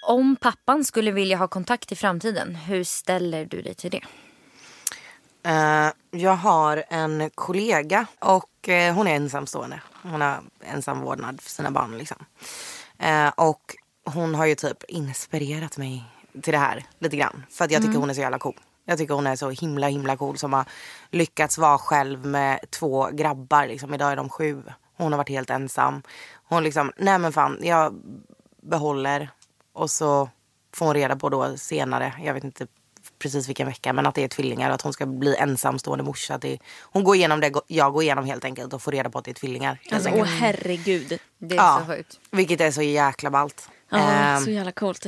[0.08, 4.02] Om pappan skulle vilja ha kontakt i framtiden, hur ställer du dig till det?
[5.48, 9.82] Eh, jag har en kollega och eh, hon är ensamstående.
[10.04, 12.18] Hon har ensam vårdnad för sina barn liksom.
[13.00, 16.04] Eh, och hon har ju typ inspirerat mig
[16.42, 17.46] till det här lite grann.
[17.50, 18.60] För att jag tycker hon är så jävla cool.
[18.86, 20.66] Jag tycker hon är så himla himla cool som har
[21.12, 23.68] lyckats vara själv med två grabbar.
[23.68, 23.94] Liksom.
[23.94, 24.64] Idag är de sju.
[24.98, 26.02] Hon har varit helt ensam.
[26.44, 27.94] Hon liksom, nej men fan jag
[28.62, 29.30] behåller
[29.74, 30.30] och så
[30.74, 32.68] får hon reda på då senare, jag vet inte
[33.20, 36.38] precis vilken vecka, men att det är tvillingar och att hon ska bli ensamstående morsa.
[36.38, 39.26] Det, hon går igenom det jag går igenom helt enkelt och får reda på att
[39.26, 39.80] det är tvillingar.
[39.92, 41.20] alltså, åh herregud.
[41.38, 42.20] Det är Ja, så sjukt.
[42.32, 43.70] vilket är så jäkla ballt.
[43.90, 45.06] Ja, Ehm, så jävla coolt.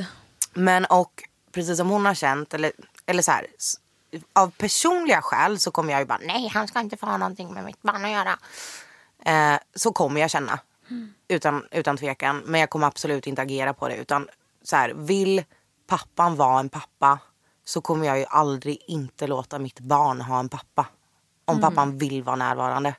[0.54, 2.72] men och precis som hon har känt, eller,
[3.06, 3.46] eller så här,
[4.32, 7.54] av personliga skäl så kommer jag ju bara nej han ska inte få ha någonting
[7.54, 8.38] med mitt barn att göra.
[9.24, 10.58] Eh, så kommer jag känna.
[11.28, 12.42] Utan, utan tvekan.
[12.46, 13.96] Men jag kommer absolut inte agera på det.
[13.96, 14.28] Utan
[14.62, 15.44] så här, vill
[15.86, 17.18] pappan vara en pappa
[17.70, 20.86] så kommer jag ju aldrig inte låta mitt barn ha en pappa.
[21.44, 22.94] Om pappan vill vara närvarande.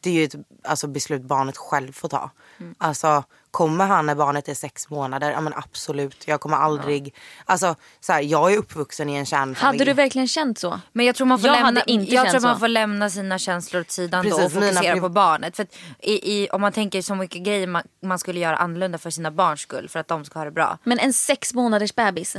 [0.00, 0.34] Det är ju ett
[0.64, 2.30] alltså, beslut barnet själv får ta.
[2.78, 5.30] Alltså kommer han när barnet är sex månader?
[5.30, 6.28] Ja men absolut.
[6.28, 7.14] Jag kommer aldrig.
[7.44, 9.78] Alltså så här, jag är uppvuxen i en kärnfamilj.
[9.78, 10.80] Hade du verkligen känt så?
[10.92, 13.38] Men jag tror man får, Jag lämna, hade inte jag tror man får lämna sina
[13.38, 15.56] känslor åt sidan då Precis, och mina fokusera på barnet.
[15.56, 18.98] För att i, i, om man tänker så mycket grejer man, man skulle göra annorlunda
[18.98, 20.78] för sina barns skull för att de ska ha det bra.
[20.84, 22.36] Men en sex månaders bebis.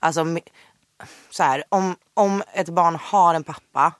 [0.00, 0.48] Alltså mi-
[1.30, 3.92] så här, om, om ett barn har en pappa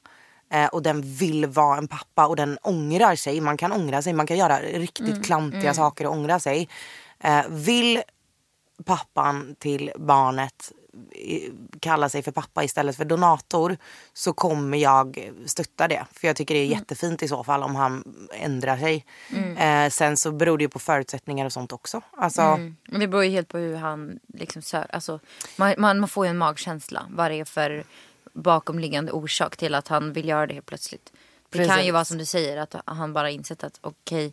[0.51, 3.41] eh, och den vill vara en pappa och den ångrar sig.
[3.41, 6.69] Man kan ångra sig, man kan göra riktigt klantiga saker och ångra sig.
[7.21, 8.03] Eh, vill
[8.85, 10.73] pappan till barnet
[11.81, 13.77] kalla sig för pappa istället för donator
[14.13, 16.07] så kommer jag stötta det.
[16.13, 19.05] För jag tycker det är jättefint i så fall om han ändrar sig.
[19.59, 22.01] Eh, sen så beror det ju på förutsättningar och sånt också.
[22.13, 22.57] Alltså,
[22.89, 24.87] Men det beror ju helt på hur han liksom sör.
[24.91, 25.21] Alltså,
[25.57, 27.07] man, man, man får ju en magkänsla.
[27.11, 27.85] Vad det är för
[28.33, 31.13] bakomliggande orsak till att han vill göra det helt plötsligt.
[31.51, 31.93] Det kan ju Precis.
[31.93, 34.33] vara som du säger att han bara insett att okej,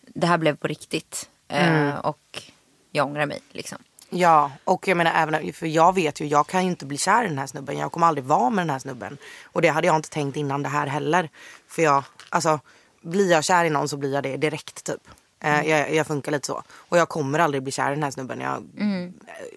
[0.00, 1.30] det här blev på riktigt.
[1.48, 1.88] Mm.
[1.88, 2.42] Eh, och
[2.90, 3.78] jag ångrar mig liksom.
[4.10, 7.24] Ja, och jag menar även, för jag vet ju, jag kan ju inte bli kär
[7.24, 7.78] i den här snubben.
[7.78, 9.18] Jag kommer aldrig vara med den här snubben.
[9.44, 11.28] Och det hade jag inte tänkt innan det här heller.
[11.68, 12.60] För jag, alltså,
[13.02, 15.00] blir jag kär i någon så blir jag det direkt typ.
[15.42, 16.62] Eh, jag, jag funkar lite så.
[16.72, 18.40] Och jag kommer aldrig bli kär i den här snubben.
[18.40, 18.64] Jag,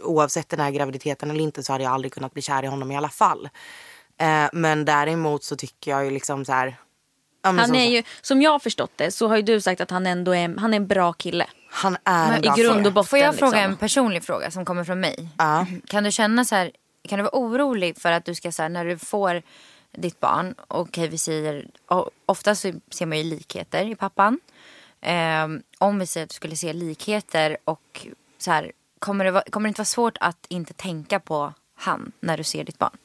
[0.03, 2.91] Oavsett den här graviditeten eller inte så hade jag aldrig kunnat bli kär i honom
[2.91, 3.49] i alla fall.
[4.17, 6.67] Eh, men däremot så tycker jag ju liksom så här.
[6.67, 9.61] ja, Han som är sagt- ju, som jag har förstått det så har ju du
[9.61, 11.47] sagt att han ändå är, han är en bra kille.
[11.75, 12.87] Han är en i bra grund fråga.
[12.87, 13.07] och botten.
[13.09, 13.71] Får jag fråga liksom.
[13.71, 15.29] en personlig fråga som kommer från mig?
[15.37, 15.65] Ja.
[15.87, 16.71] Kan du känna så här,
[17.07, 19.41] kan du vara orolig för att du ska så här, när du får
[19.91, 21.67] ditt barn, okej vi säger,
[22.25, 24.39] ofta så ser man ju likheter i pappan.
[25.01, 28.07] Ehm, om vi säger att du skulle se likheter och
[28.37, 32.11] så här, kommer det, vara, kommer det inte vara svårt att inte tänka på han
[32.19, 32.97] när du ser ditt barn?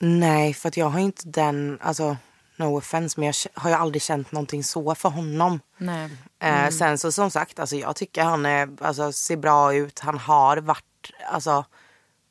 [0.00, 2.16] Nej, för att jag har inte den, alltså
[2.56, 5.60] no offense, men jag har ju aldrig känt någonting så för honom.
[5.78, 6.10] Nej.
[6.38, 9.98] Eh, sen så som sagt, alltså jag tycker han är, alltså, ser bra ut.
[9.98, 11.64] Han har varit alltså,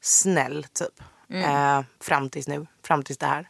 [0.02, 1.04] snäll typ.
[1.30, 3.50] Eh, fram tills nu, fram tills det här.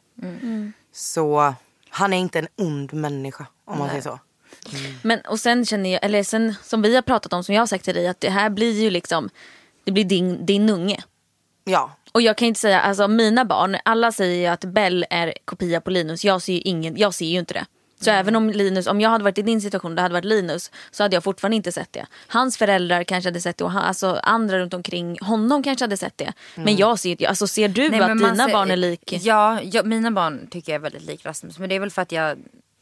[0.94, 1.54] Så
[1.90, 4.20] han är inte en ond människa om man säger så.
[5.02, 7.68] Men och sen känner jag, eller sen som vi har pratat om, som jag har
[7.68, 9.30] sagt till dig, att det här blir ju liksom,
[9.84, 11.04] det blir din, din unge.
[11.64, 15.34] Ja, Och jag kan inte säga, alltså mina barn, alla säger ju att Bell är
[15.45, 16.25] kopia på Linus.
[16.25, 17.65] Jag ser ju, ingen, jag ser ju inte det.
[17.99, 20.71] Så även om Linus, om jag hade varit i din situation, det hade varit Linus,
[20.91, 22.06] så hade jag fortfarande inte sett det.
[22.28, 25.97] Hans föräldrar kanske hade sett det och han, alltså andra runt omkring honom kanske hade
[25.97, 26.34] sett det.
[26.56, 29.13] Men jag ser inte, alltså ser du Nej, att dina ser- barn är lik?
[29.21, 31.60] Ja, ja, mina barn tycker jag är väldigt lik Rasmus.
[31.60, 32.38] Men det är väl för att jag,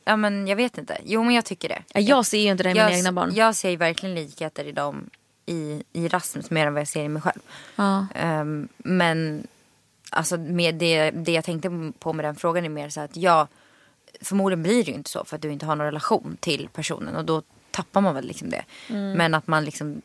[0.05, 0.97] ja men jag vet inte.
[1.05, 1.83] Jo men jag tycker det.
[1.93, 3.31] Ja, jag ser ju inte det i mina egna barn.
[3.35, 5.09] Jag ser ju verkligen likheter i dem
[5.45, 7.41] i, i Rasmus mer än vad jag ser i mig själv.
[7.75, 8.07] Ja.
[8.15, 9.47] Ehm, men
[10.09, 13.47] alltså med det, det jag tänkte på med den frågan är mer så att ja,
[14.21, 17.15] förmodligen blir det ju inte så för att du inte har någon relation till personen
[17.15, 18.63] och då tappar man väl liksom det.
[19.15, 20.01] Men att man liksom,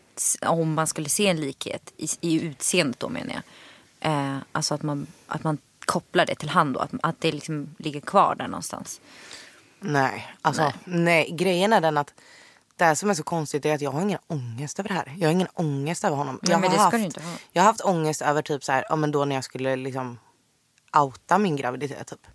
[0.46, 3.42] om man skulle se en likhet i, i utseendet då menar jag.
[4.12, 7.74] Eh, alltså att man, att man kopplar det till han då, att, att det liksom
[7.78, 9.00] ligger kvar där någonstans.
[9.80, 10.34] nej.
[10.42, 11.30] Alltså, nej.
[11.30, 12.14] Grejen är den att
[12.78, 15.14] det som är så konstigt är att jag har ingen ångest över det här.
[15.18, 16.38] Jag har ingen ångest över honom.
[16.42, 17.22] Nej, jag, har haft, ha.
[17.52, 20.18] jag har haft ångest över typ så här, ja, men då när jag skulle liksom
[20.96, 22.26] outa min graviditet typ.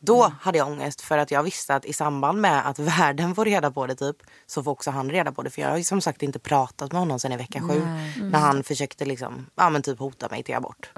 [0.00, 0.36] Då Mm.
[0.40, 3.70] hade jag ångest för att jag visste att i samband med att världen får reda
[3.70, 5.50] på det typ så får också han reda på det.
[5.50, 7.80] För jag har som sagt inte pratat med honom sedan i vecka sju.
[8.22, 10.90] När han försökte liksom, ja men typ hota mig till abort.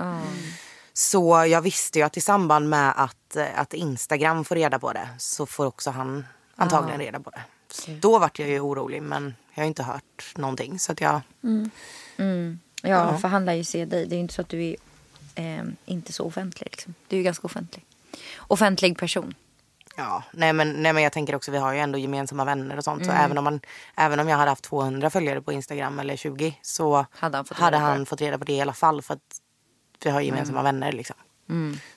[0.92, 5.08] Så jag visste ju att i samband med att, att Instagram får reda på det
[5.18, 7.42] så får också han antagligen reda på det.
[7.72, 10.78] Så då vart jag ju orolig men jag har inte hört någonting.
[10.78, 11.20] Så att jag,
[12.82, 14.06] Ja, för han lär ju se dig.
[14.06, 14.76] Det är ju inte så att du är
[15.34, 16.68] eh, inte så offentlig.
[16.70, 16.94] Liksom.
[17.08, 17.84] Du är ju ganska offentlig.
[18.38, 19.34] Offentlig person.
[19.96, 22.84] ja, nej men, nej men jag tänker också vi har ju ändå gemensamma vänner och
[22.84, 23.06] sånt.
[23.06, 23.60] Så även om, man,
[23.96, 27.58] även om jag hade haft 200 följare på Instagram eller 20 så Hade han fått
[27.60, 28.06] reda på han det.
[28.06, 29.02] fått reda på det i alla fall.
[29.02, 29.40] För att
[30.04, 31.16] vi har gemensamma vänner liksom.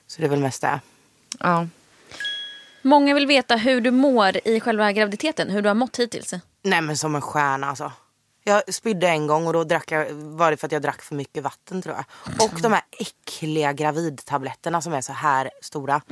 [0.06, 0.80] Så det är väl mest det.
[1.40, 1.66] Ja.
[2.84, 6.34] Många vill veta hur du mår i själva graviditeten, hur du har mått hittills.
[6.62, 7.92] Nej men som en stjärna alltså.
[8.44, 11.14] Jag spydde en gång och då drack jag, var det för att jag drack för
[11.14, 12.04] mycket vatten tror jag.
[12.48, 16.02] Och de här äckliga gravidtabletterna som är så här stora.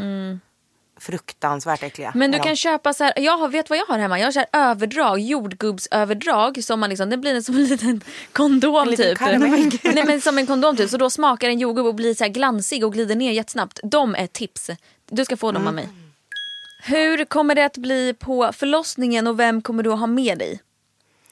[1.00, 2.12] Fruktansvärt äckliga.
[2.14, 2.56] Men du kan de.
[2.56, 4.18] köpa så här, jag har, vet vad jag har hemma?
[4.18, 8.00] Jag har så här överdrag, jordgubbsöverdrag som man liksom, det blir som en liten
[8.32, 9.16] kondom En liten
[9.70, 9.94] typ.
[9.94, 12.30] Nej men som en kondom typ, så då smakar en jordgubb och blir så här
[12.30, 13.80] glansig och glider ner jättesnabbt.
[13.82, 14.70] De är tips.
[15.10, 15.88] Du ska få dem av mig.
[16.84, 20.60] Hur kommer det att bli på förlossningen och vem kommer du att ha med dig?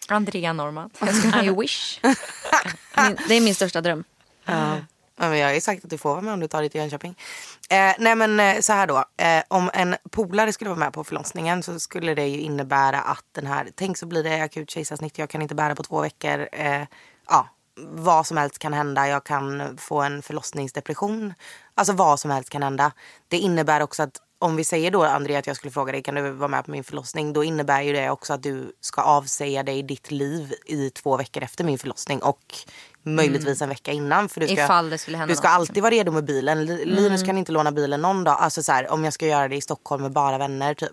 [0.08, 0.90] Andrea Norman.
[1.44, 2.00] I wish.
[2.96, 4.04] Min, det är min största dröm.
[4.44, 4.76] Ja.
[5.16, 6.70] Ja, men jag har ju sagt att du får vara med om du tar dig
[6.70, 7.18] till Jönköping.
[7.70, 9.04] Eh, nej men eh, så här då.
[9.16, 13.24] Eh, om en polare skulle vara med på förlossningen så skulle det ju innebära att
[13.32, 16.48] den här, tänk så blir det akut kejsarsnitt, jag kan inte bära på två veckor.
[16.52, 16.82] Eh,
[17.28, 17.48] ja,
[17.80, 19.08] vad som helst kan hända.
[19.08, 21.34] Jag kan få en förlossningsdepression.
[21.74, 22.92] Alltså vad som helst kan hända.
[23.28, 26.14] Det innebär också att om vi säger då Andrea att jag skulle fråga dig kan
[26.14, 27.33] du vara med på min förlossning.
[27.33, 31.42] Då innebär ju det också att du ska avsäga dig ditt liv i två veckor
[31.42, 32.22] efter min förlossning.
[32.22, 32.40] Och
[33.03, 34.29] möjligtvis en vecka innan.
[34.29, 34.66] För du ska,
[35.29, 36.64] Du ska något, alltid vara redo med bilen.
[36.66, 38.37] Li- Linus kan inte låna bilen någon dag.
[38.40, 40.90] Alltså så här, om jag ska göra det i Stockholm med bara vänner typ.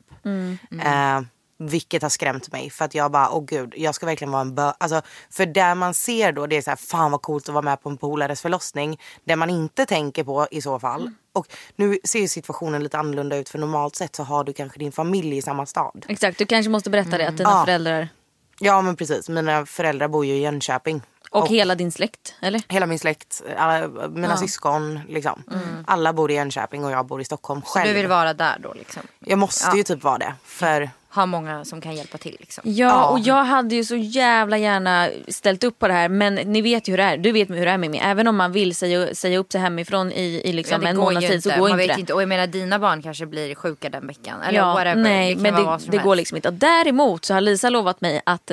[0.86, 1.22] Eh,
[1.58, 2.70] vilket har skrämt mig.
[2.70, 4.72] För att jag bara, åh gud, jag ska verkligen vara en bö...
[4.78, 7.66] Alltså, för där man ser då, det är så här, fan vad coolt att vara
[7.66, 9.00] med på en polares förlossning.
[9.26, 11.12] Det man inte tänker på i så fall.
[11.34, 13.50] Och nu ser ju situationen lite annorlunda ut.
[13.50, 16.06] För normalt sett så har du kanske din familj i samma stad.
[16.08, 17.66] Exakt, du kanske måste berätta det att dina Ja.
[17.66, 18.10] föräldrar
[18.60, 21.02] Ja men precis, mina föräldrar bor ju i Jönköping.
[21.32, 22.62] och, hela din släkt, eller?
[22.70, 25.44] Hela min släkt, alla, mina syskon, liksom.
[25.88, 27.88] Alla bor i Jönköping och jag bor i Stockholm själv.
[27.88, 29.02] Du vill vara där då liksom.
[29.20, 30.34] Jag måste ju typ vara det.
[30.44, 32.64] För Ha många som kan hjälpa till liksom.
[32.68, 36.62] Ja, och jag hade ju så jävla gärna ställt upp på det här men ni
[36.62, 37.18] vet ju hur det är.
[37.18, 38.02] Du vet hur det är med mig.
[38.04, 41.28] Även om man vill säga, säga upp sig hemifrån i, i liksom det en månads
[41.28, 42.00] tid så går Man inte vet det.
[42.00, 42.14] inte.
[42.14, 44.42] Och jag menar dina barn kanske blir sjuka den veckan.
[44.42, 44.96] Eller ja, whatever.
[44.96, 46.48] nej, kan men vara det, det går liksom inte.
[46.48, 48.52] Och däremot så har Lisa lovat mig att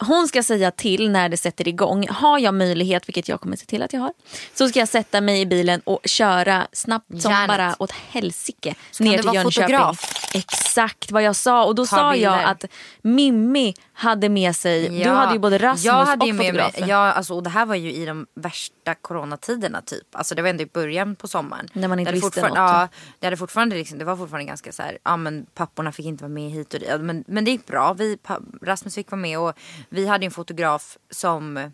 [0.00, 2.08] hon ska säga till när det sätter igång.
[2.08, 4.12] Har jag möjlighet, vilket jag kommer se till att jag har,
[4.54, 7.48] så ska jag sätta mig i bilen och köra snabbt som Järnet.
[7.48, 9.52] bara åt helsike kan ner till Jönköping.
[9.52, 10.30] fotograf?
[10.34, 11.64] Exakt vad jag sa.
[11.64, 12.50] Och då Ta sa jag bilder.
[12.50, 12.64] att
[13.02, 16.46] Mimmi hade med sig, du Ja, hade ju både Rasmus jag hade och ju med
[16.46, 16.80] fotograf.
[16.80, 20.06] Mig, ja, alltså, och det här var ju i de värsta coronatiderna typ.
[20.12, 21.68] Alltså det var ändå i början på sommaren.
[21.72, 22.52] När man inte visste något.
[22.54, 26.06] Ja, det, hade fortfarande liksom, det var fortfarande ganska så här, ja men papporna fick
[26.06, 26.88] inte vara med hit och dit.
[26.88, 27.92] Ja, Men, men det gick bra.
[27.92, 28.18] Vi,
[28.62, 29.52] Rasmus fick vara med och
[29.88, 31.72] vi hade en fotograf som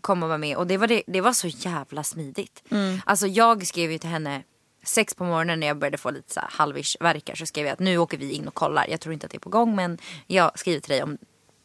[0.00, 0.56] kom och var med.
[0.56, 2.62] Och det var, det, det var så jävla smidigt.
[2.70, 3.00] Mm.
[3.06, 4.42] Alltså jag skrev ju till henne
[4.84, 7.78] sex på morgonen när jag började få lite så halvish verkar så skrev jag att
[7.78, 8.86] nu åker vi in och kollar.
[8.88, 11.18] Jag tror inte att det är på gång men jag skriver till dig om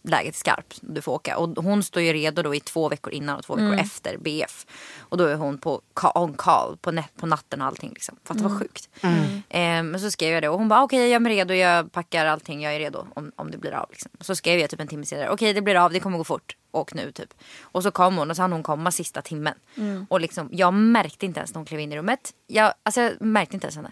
[0.03, 0.79] läget är skarpt.
[0.81, 1.37] Du får åka.
[1.37, 3.79] Och hon står ju redo då i två veckor innan och två veckor Mm.
[3.79, 4.65] efter BF.
[4.99, 5.81] Och då är hon på
[6.15, 7.89] on call på, på natten och allting.
[7.93, 8.15] Liksom.
[8.23, 8.89] För att det var sjukt.
[9.49, 11.53] Eh, men så skrev jag det och hon bara okej jag är med redo.
[11.53, 12.61] Jag packar allting.
[12.63, 13.87] Jag är redo om, om det blir av.
[13.91, 14.11] Liksom.
[14.19, 15.29] Så skrev jag typ en timme senare.
[15.29, 15.91] Okej det blir av.
[15.93, 16.55] Det kommer gå fort.
[16.71, 17.33] Åk nu typ.
[17.61, 19.53] Och så kom hon och så hann hon komma sista timmen.
[20.09, 22.33] Och liksom, jag märkte inte ens när hon klev in i rummet.
[22.47, 23.91] Jag, alltså, jag märkte inte ens henne.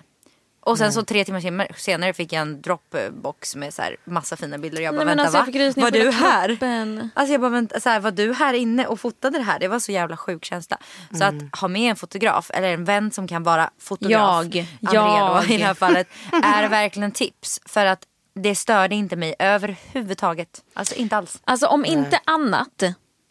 [0.61, 4.37] Och sen så tre timmar sen- senare fick jag en dropbox med så här massa
[4.37, 4.81] fina bilder.
[4.81, 5.83] Jag bara Nej, vänta alltså, va?
[5.83, 6.47] Var du här?
[6.47, 7.09] kroppen.
[7.13, 9.59] Alltså jag bara vänta, så här, var du här inne och fotade det här?
[9.59, 10.77] Det var så jävla sjuk känsla.
[11.13, 14.45] Så att ha med en fotograf eller en vän som kan vara fotograf.
[14.51, 14.65] Jag.
[14.85, 15.43] Andrea Jag.
[15.47, 16.07] då i det här fallet.
[16.43, 17.59] Är verkligen tips.
[17.65, 18.03] För att
[18.35, 20.63] det störde inte mig överhuvudtaget.
[20.73, 21.39] Alltså inte alls.
[21.43, 22.83] Alltså om inte annat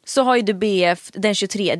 [0.06, 1.76] så har ju du BF den 23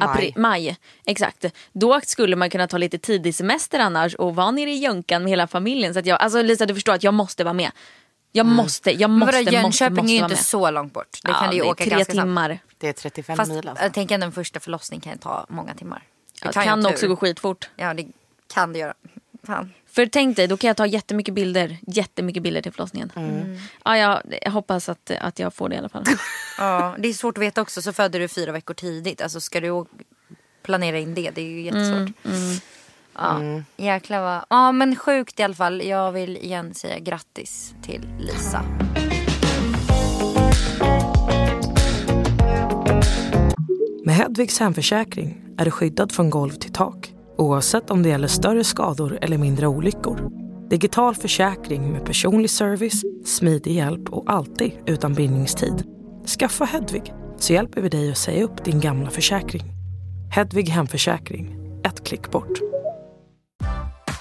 [0.00, 0.76] April, maj.
[1.06, 1.44] Exakt.
[1.72, 5.30] Då skulle man kunna ta lite tidig semester annars och vara nere i Jönkan med
[5.30, 5.94] hela familjen.
[5.94, 7.70] Så att jag, alltså Lisa du förstår att jag måste vara med.
[8.32, 10.38] Jag måste, jag måste, vadå, måste, Jönköping måste är ju inte med.
[10.38, 11.18] så långt bort.
[11.22, 12.48] Det kan ja, du ju det är åka tre ganska timmar.
[12.48, 12.74] snabbt.
[12.78, 13.84] Det är 35 Fast mil alltså.
[13.84, 16.02] jag tänker att en första förlossning kan ta många timmar.
[16.42, 17.70] Ja, kan kan också gå skitfort.
[17.76, 18.06] Ja det
[18.54, 18.94] kan det göra.
[19.46, 19.72] Fan.
[19.92, 21.78] För tänk dig, då kan jag ta jättemycket bilder.
[21.86, 23.12] Jättemycket bilder till förlossningen.
[23.16, 23.58] Mm.
[23.84, 26.04] Ja, jag, jag hoppas att, att jag får det i alla fall.
[26.58, 27.82] Ja, det är svårt att veta också.
[27.82, 29.20] Så föder du fyra veckor tidigt.
[29.20, 29.84] Alltså ska du
[30.62, 31.30] planera in det?
[31.30, 32.10] Det är ju jättesvårt.
[33.14, 33.40] Ja,
[33.76, 34.44] jäklar vad...
[34.50, 35.82] Ja men sjukt i alla fall.
[35.82, 38.64] Jag vill igen säga grattis till Lisa.
[44.04, 48.64] Med Hedvigs hemförsäkring är du skyddad från golv till tak oavsett om det gäller större
[48.64, 50.30] skador eller mindre olyckor.
[50.70, 55.84] Digital försäkring med personlig service, smidig hjälp och alltid utan bindningstid.
[56.38, 59.62] Skaffa Hedvig så hjälper vi dig att säga upp din gamla försäkring.
[60.30, 62.58] Hedvig hemförsäkring, ett klick bort.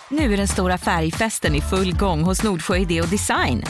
[0.10, 3.64] Nu är den stora färgfesten i full gång hos Nordsjö Idé och Design.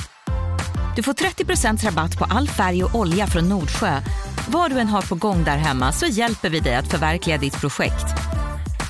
[0.95, 4.01] Du får 30% rabatt på all färg och olja från Nordsjö.
[4.47, 7.61] Vad du än har på gång där hemma så hjälper vi dig att förverkliga ditt
[7.61, 8.05] projekt.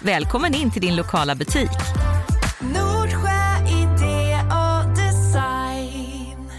[0.04, 1.70] Välkommen in till din lokala butik.
[2.60, 6.52] Nordsjö idé och design.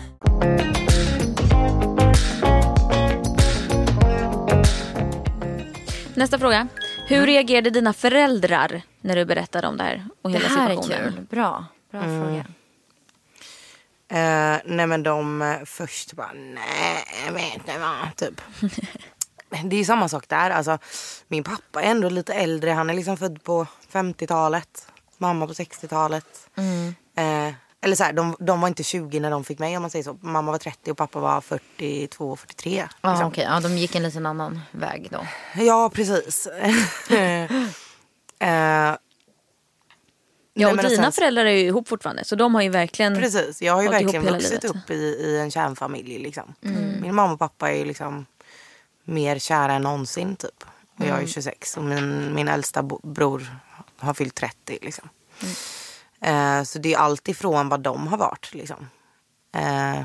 [6.15, 6.69] Nästa fråga.
[7.09, 10.07] Hur reagerade dina föräldrar när du berättade om det här?
[10.23, 11.13] Och Det hela här är situationen?
[11.15, 11.27] kul.
[11.31, 11.65] Bra.
[11.91, 12.45] Bra fråga.
[14.09, 18.41] Eh, nej men de eh, först bara, nej vet du vad, typ.
[19.65, 20.51] Det är samma sak där.
[20.51, 20.79] Alltså,
[21.29, 22.71] min pappa är ändå lite äldre.
[22.71, 24.87] Han är liksom född på 50-talet.
[25.19, 26.49] Mamma på 60-talet.
[27.17, 29.91] Eh, eller så här, de, de var inte 20 när de fick mig om man
[29.91, 30.19] säger så.
[30.21, 32.85] Mamma var 30 och pappa var 42, 43.
[33.03, 33.29] Ja, liksom.
[33.29, 33.45] okej.
[33.45, 35.27] ja, de gick en liten annan väg då.
[35.57, 36.47] Ja, precis.
[38.39, 38.95] eh,
[40.55, 42.25] Ja, och Nej, dina sen- föräldrar är ju ihop fortfarande.
[42.25, 44.77] Så de har ju verkligen Precis, jag har ju verkligen vuxit livet.
[44.77, 46.19] upp i, i en kärnfamilj.
[46.19, 46.55] Liksom.
[47.01, 48.27] Min mamma och pappa är ju liksom
[49.05, 50.65] mer kära än någonsin typ.
[50.99, 53.57] Och jag är 26 och min, min äldsta bror
[53.99, 54.79] har fyllt 30.
[54.83, 55.09] Liksom.
[56.21, 58.55] Eh, så det är allt ifrån vad de har varit.
[58.55, 58.89] Liksom.
[59.55, 60.03] Eh,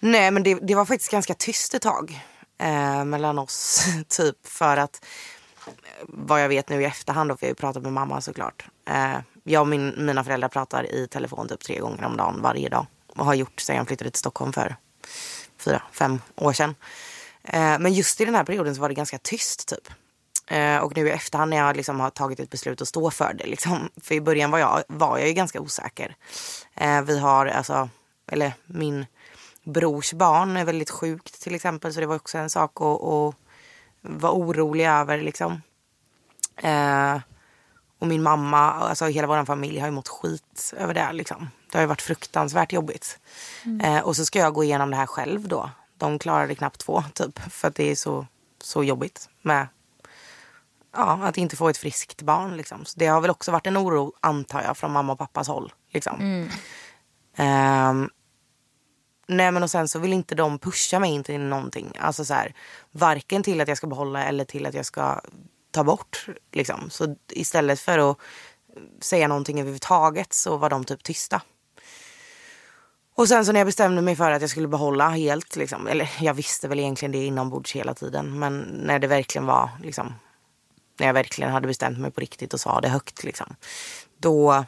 [0.00, 2.20] nej men det, det var faktiskt ganska tyst ett tag
[2.58, 3.84] eh, mellan oss.
[4.08, 5.04] typ för att
[6.02, 8.66] vad jag vet nu i efterhand, då, för jag har ju pratat med mamma såklart.
[8.90, 12.68] Eh, jag och min, mina föräldrar pratar i telefon typ tre gånger om dagen varje
[12.68, 12.86] dag.
[13.06, 14.76] Och har gjort sedan jag flyttade till Stockholm för
[15.64, 16.74] fyra, fem år sedan.
[17.44, 19.88] Eh, men just i den här perioden så var det ganska tyst typ.
[20.46, 23.34] Eh, och nu i efterhand när jag liksom har tagit ett beslut att stå för
[23.34, 23.46] det.
[23.46, 26.16] Liksom, för i början var jag, var jag ju ganska osäker.
[26.74, 27.88] Eh, vi har alltså,
[28.32, 29.06] eller min
[29.64, 31.94] brors barn är väldigt sjukt till exempel.
[31.94, 33.34] Så det var också en sak att, att
[34.00, 35.62] vara orolig över liksom.
[36.56, 37.18] Eh,
[37.98, 41.12] och min mamma, alltså hela vår familj har ju mått skit över det.
[41.12, 41.48] Liksom.
[41.74, 43.18] Det har ju varit fruktansvärt jobbigt.
[43.82, 45.70] Eh, och så ska jag gå igenom det här själv då.
[45.98, 47.38] De klarade knappt två typ.
[47.52, 48.26] För att det är så,
[48.60, 49.68] så jobbigt med
[50.92, 52.56] ja, att inte få ett friskt barn.
[52.56, 52.84] Liksom.
[52.84, 55.72] Så det har väl också varit en oro antar jag från mamma och pappas håll.
[55.90, 56.48] Liksom.
[57.36, 58.10] Ehm,
[59.26, 61.92] Nej men och sen så vill inte de pusha mig in till någonting.
[62.00, 62.54] Alltså så här,
[62.90, 65.20] varken till att jag ska behålla eller till att jag ska
[65.70, 66.26] ta bort.
[66.52, 66.90] Liksom.
[66.90, 68.18] Så istället för att
[69.00, 71.42] säga någonting överhuvudtaget så var de typ tysta.
[73.16, 76.10] Och sen så när jag bestämde mig för att jag skulle behålla helt, liksom, eller
[76.20, 78.38] jag visste väl egentligen det inombords hela tiden.
[78.38, 80.14] Men när det verkligen var, liksom,
[80.98, 83.56] när jag verkligen hade bestämt mig på riktigt och sa det högt, liksom,
[84.18, 84.64] då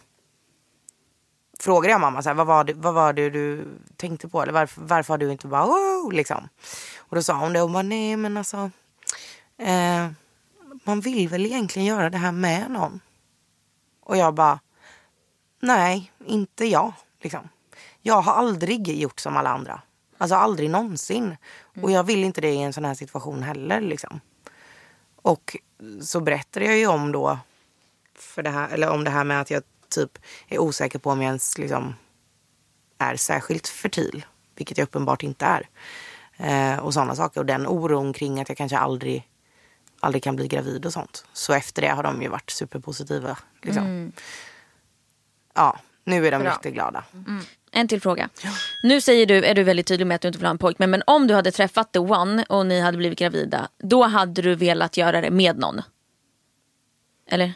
[1.58, 3.64] frågade jag mamma så här, vad, var det, vad var det du
[3.96, 4.42] tänkte på?
[4.42, 6.48] Eller varför, varför har du inte bara oh, liksom?
[6.98, 8.70] Och då sa hon det och bara nej men alltså
[9.58, 10.08] eh,
[10.84, 13.00] man vill väl egentligen göra det här med någon.
[14.00, 14.60] Och jag bara
[15.60, 16.92] nej, inte jag.
[17.20, 17.48] Liksom.
[18.06, 19.82] Jag har aldrig gjort som alla andra.
[20.18, 21.36] Alltså aldrig någonsin.
[21.82, 23.80] Och jag vill inte det i en sån här situation heller.
[23.80, 24.20] Liksom.
[25.22, 25.56] Och
[26.00, 27.38] så berättade jag ju om då
[28.14, 31.22] för det här, eller om det här med att jag typ är osäker på om
[31.22, 31.94] jag ens liksom
[32.98, 34.26] är särskilt fertil.
[34.54, 35.68] Vilket jag uppenbart inte är.
[36.36, 37.40] Eh, och sådana saker.
[37.40, 39.28] Och den oron kring att jag kanske aldrig,
[40.00, 41.24] aldrig kan bli gravid och sånt.
[41.32, 43.38] Så efter det har de ju varit superpositiva.
[43.62, 44.12] Liksom.
[45.54, 46.50] Ja, nu är de Bra.
[46.50, 47.04] jätteglada.
[47.76, 48.28] En till fråga.
[48.82, 50.90] Nu säger du, är du väldigt tydlig med att du inte vill ha en pojkvän.
[50.90, 53.68] Men om du hade träffat the one och ni hade blivit gravida.
[53.78, 55.82] Då hade du velat göra det med någon?
[57.30, 57.52] Eller?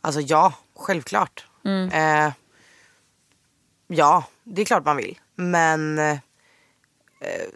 [0.00, 1.46] Alltså ja, självklart.
[1.92, 2.32] Eh,
[3.86, 5.18] ja, det är klart man vill.
[5.34, 6.18] Men eh,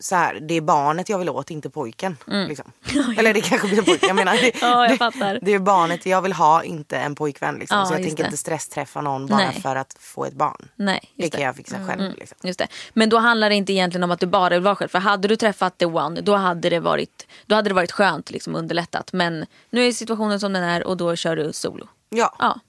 [0.00, 2.16] så här, det är barnet jag vill åt, inte pojken.
[2.26, 2.72] Liksom.
[3.18, 4.32] Eller det kanske blir pojken, jag menar.
[4.40, 5.38] Det, Ja, jag det, fattar.
[5.42, 7.54] det är barnet jag vill ha, inte en pojkvän.
[7.58, 7.78] Liksom.
[7.78, 8.26] Ja, så jag tänker det.
[8.26, 9.60] inte stressträffa någon bara Nej.
[9.62, 10.68] för att få ett barn.
[10.76, 11.44] Nej, Det kan det.
[11.46, 12.14] jag fixa själv.
[12.18, 12.38] Liksom.
[12.42, 12.66] Just det.
[12.92, 14.88] Men då handlar det inte egentligen om att du bara vill vara själv.
[14.88, 18.30] För hade du träffat the one då hade det varit, då hade det varit skönt
[18.30, 19.12] liksom underlättat.
[19.12, 21.88] Men nu är situationen som den är och då kör du solo.
[22.08, 22.60] Ja, Ja.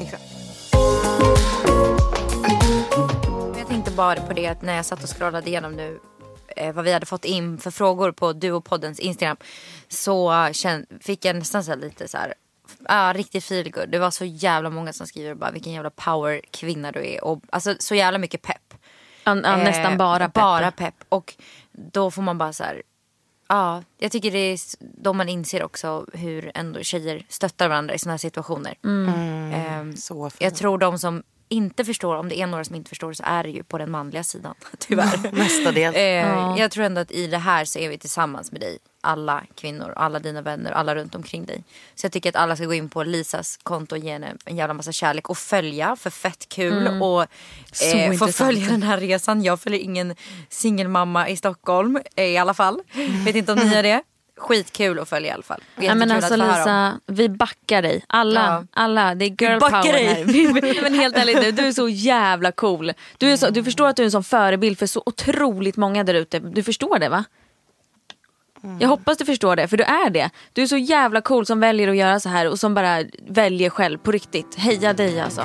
[0.00, 0.22] exakt.
[3.58, 5.98] Jag tänkte bara på det att när jag satt och scrollade igenom nu
[6.56, 9.36] eh, vad vi hade fått in för frågor på Duopoddens Instagram
[9.88, 10.34] så
[11.00, 12.34] fick jag nästan så här lite så här
[12.88, 13.88] Ja, riktigt feelgood.
[13.88, 17.24] Det var så jävla många som skriver bara vilken jävla power kvinna du är.
[17.24, 18.74] Och, alltså så jävla mycket pepp.
[19.24, 20.34] Ja, nästan Eh, bara pepp.
[20.34, 20.94] Bara pepp.
[21.08, 21.34] Och
[21.72, 22.82] då får man bara så här.
[23.48, 27.98] Ja, jag tycker det är då man inser också hur ändå tjejer stöttar varandra i
[27.98, 28.74] såna här situationer.
[28.84, 30.40] Ehm, Så fint.
[30.42, 33.42] jag tror de som inte förstår, om det är några som inte förstår så är
[33.42, 34.54] det ju på den manliga sidan.
[34.78, 35.32] Tyvärr.
[35.32, 35.96] Mestadels.
[35.96, 38.78] Eh, Jag tror ändå att i det här så är vi tillsammans med dig.
[39.00, 41.64] Alla kvinnor, alla dina vänner, alla runt omkring dig.
[41.94, 44.56] Så jag tycker att alla ska gå in på Lisas konto och ge henne en
[44.56, 47.02] jävla massa kärlek och följa för fett kul.
[47.02, 47.26] Och
[47.72, 49.42] Så eh, få följa den här resan.
[49.42, 50.14] Jag följer ingen
[50.48, 52.80] singelmamma i Stockholm eh, i alla fall.
[53.24, 54.02] Vet inte om ni gör det.
[54.38, 55.60] Skitkul att följa i alla fall.
[55.76, 56.36] Ja, men alltså.
[56.36, 58.04] Lisa, vi backar dig.
[58.06, 58.64] Alla, Ja.
[58.82, 59.14] alla.
[59.14, 60.04] Det är girl backar power dig.
[60.06, 60.82] här.
[60.82, 62.92] Men helt ärligt nu, du är så jävla cool.
[63.18, 66.04] Du, är så, du förstår att du är en sån förebild för så otroligt många
[66.04, 66.38] där ute.
[66.38, 67.24] Du förstår det va?
[68.80, 70.30] Jag hoppas du förstår det, för du är det.
[70.52, 73.70] Du är så jävla cool som väljer att göra så här och som bara väljer
[73.70, 74.54] själv på riktigt.
[74.58, 75.42] Heja dig alltså.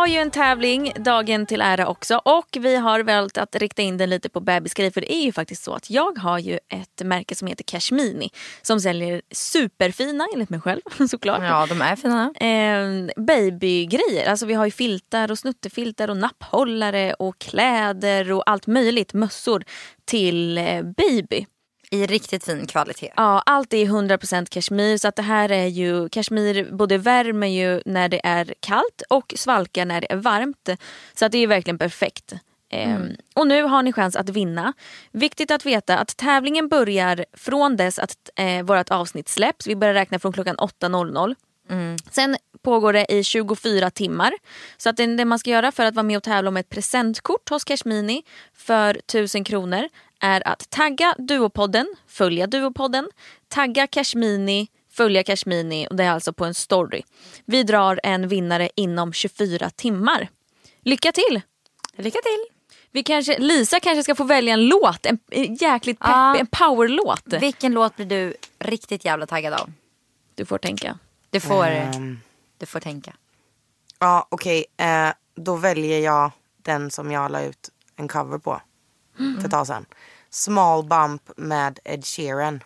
[0.00, 3.98] Har ju en tävling dagen till ära också och vi har valt att rikta in
[3.98, 7.02] den lite på bebisgrejer för det är ju faktiskt så att jag har ju ett
[7.04, 8.30] märke som heter Cashmini
[8.62, 10.80] som säljer superfina, enligt mig själv
[11.10, 11.42] såklart.
[11.42, 12.32] Ja, de är fina.
[12.34, 18.66] Eh, babygrejer, alltså vi har ju filtar och snuttefiltar och napphållare och kläder och allt
[18.66, 19.64] möjligt, mössor
[20.04, 21.46] till eh, baby.
[21.92, 23.12] I riktigt fin kvalitet.
[23.16, 27.82] Ja, allt är 100% kashmir så att det här är ju kashmir både värmer ju
[27.86, 30.68] när det är kallt och svalkar när det är varmt.
[31.14, 32.32] Så att det är verkligen perfekt.
[32.72, 34.72] Ehm, och nu har ni chans att vinna.
[35.12, 39.66] Viktigt att veta att tävlingen börjar från dess att eh, vårt avsnitt släpps.
[39.66, 41.34] Vi börjar räkna från klockan 8.00.
[42.10, 44.32] Sen pågår det i 24 timmar.
[44.76, 46.68] Så att det, det man ska göra för att vara med och tävla om ett
[46.68, 48.22] presentkort hos Cashmini
[48.54, 49.88] för 1000 kronor
[50.20, 53.08] är att tagga Duopodden, följa Duopodden,
[53.48, 57.02] tagga Cashmini, följa Cashmini och det är alltså på en story.
[57.44, 60.28] Vi drar en vinnare inom 24 timmar.
[60.82, 61.40] Lycka till!
[61.96, 62.56] Lycka till.
[62.92, 66.36] Vi kanske, Lisa kanske ska få välja en låt, en, en jäkligt pepp, Ja.
[66.36, 67.22] en powerlåt.
[67.40, 69.72] Vilken låt blir du riktigt jävla taggad av?
[70.34, 70.98] Du får tänka.
[71.30, 72.20] Du får, Ehm,
[72.58, 73.12] du får tänka.
[73.98, 74.64] ja, okej.
[74.76, 76.30] Eh, då väljer jag
[76.62, 78.60] den som jag la ut en cover på
[79.16, 79.86] för ett tag sedan.
[80.30, 82.60] Small Bump med Ed Sheeran.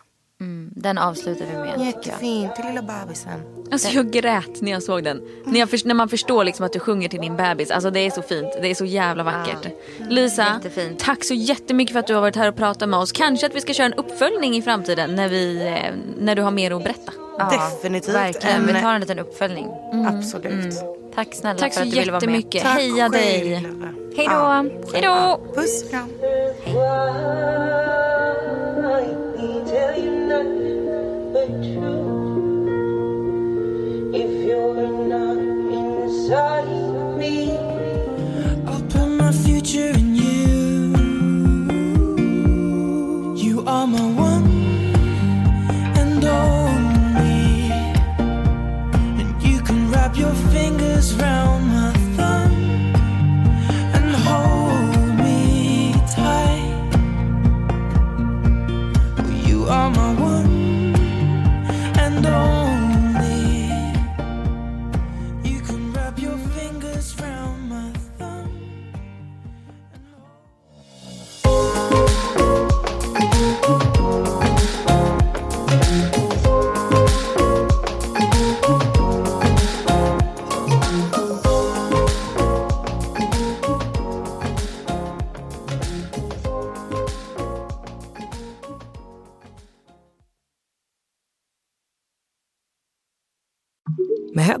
[0.71, 1.85] Den avslutar vi med.
[1.85, 3.39] Jättefint till lilla bebisen.
[3.71, 5.21] Alltså jag grät när jag såg den.
[5.45, 7.71] När, jag för, när man förstår liksom att du sjunger till din bebis.
[7.71, 8.47] Alltså det är så fint.
[8.61, 9.67] Det är så jävla vackert.
[10.09, 10.99] Lisa, Jättefint.
[10.99, 13.11] tack så jättemycket för att du har varit här och pratat med oss.
[13.11, 16.51] Kanske att vi ska köra en uppföljning i framtiden när, vi, eh, när du har
[16.51, 17.11] mer att berätta.
[17.37, 18.55] Ja, Definitivt Verkligen.
[18.55, 19.67] en- Vi tar en liten uppföljning.
[20.07, 20.73] Absolut.
[21.15, 22.51] Tack snälla Tack för att du ville vara med.
[22.51, 22.63] Tack så jättemycket.
[22.63, 23.53] Heja dig.
[24.15, 24.33] Hej då.
[24.33, 24.65] Ja.
[24.93, 25.39] Hej då.
[25.55, 26.09] Puss kram.
[37.19, 37.74] Hej.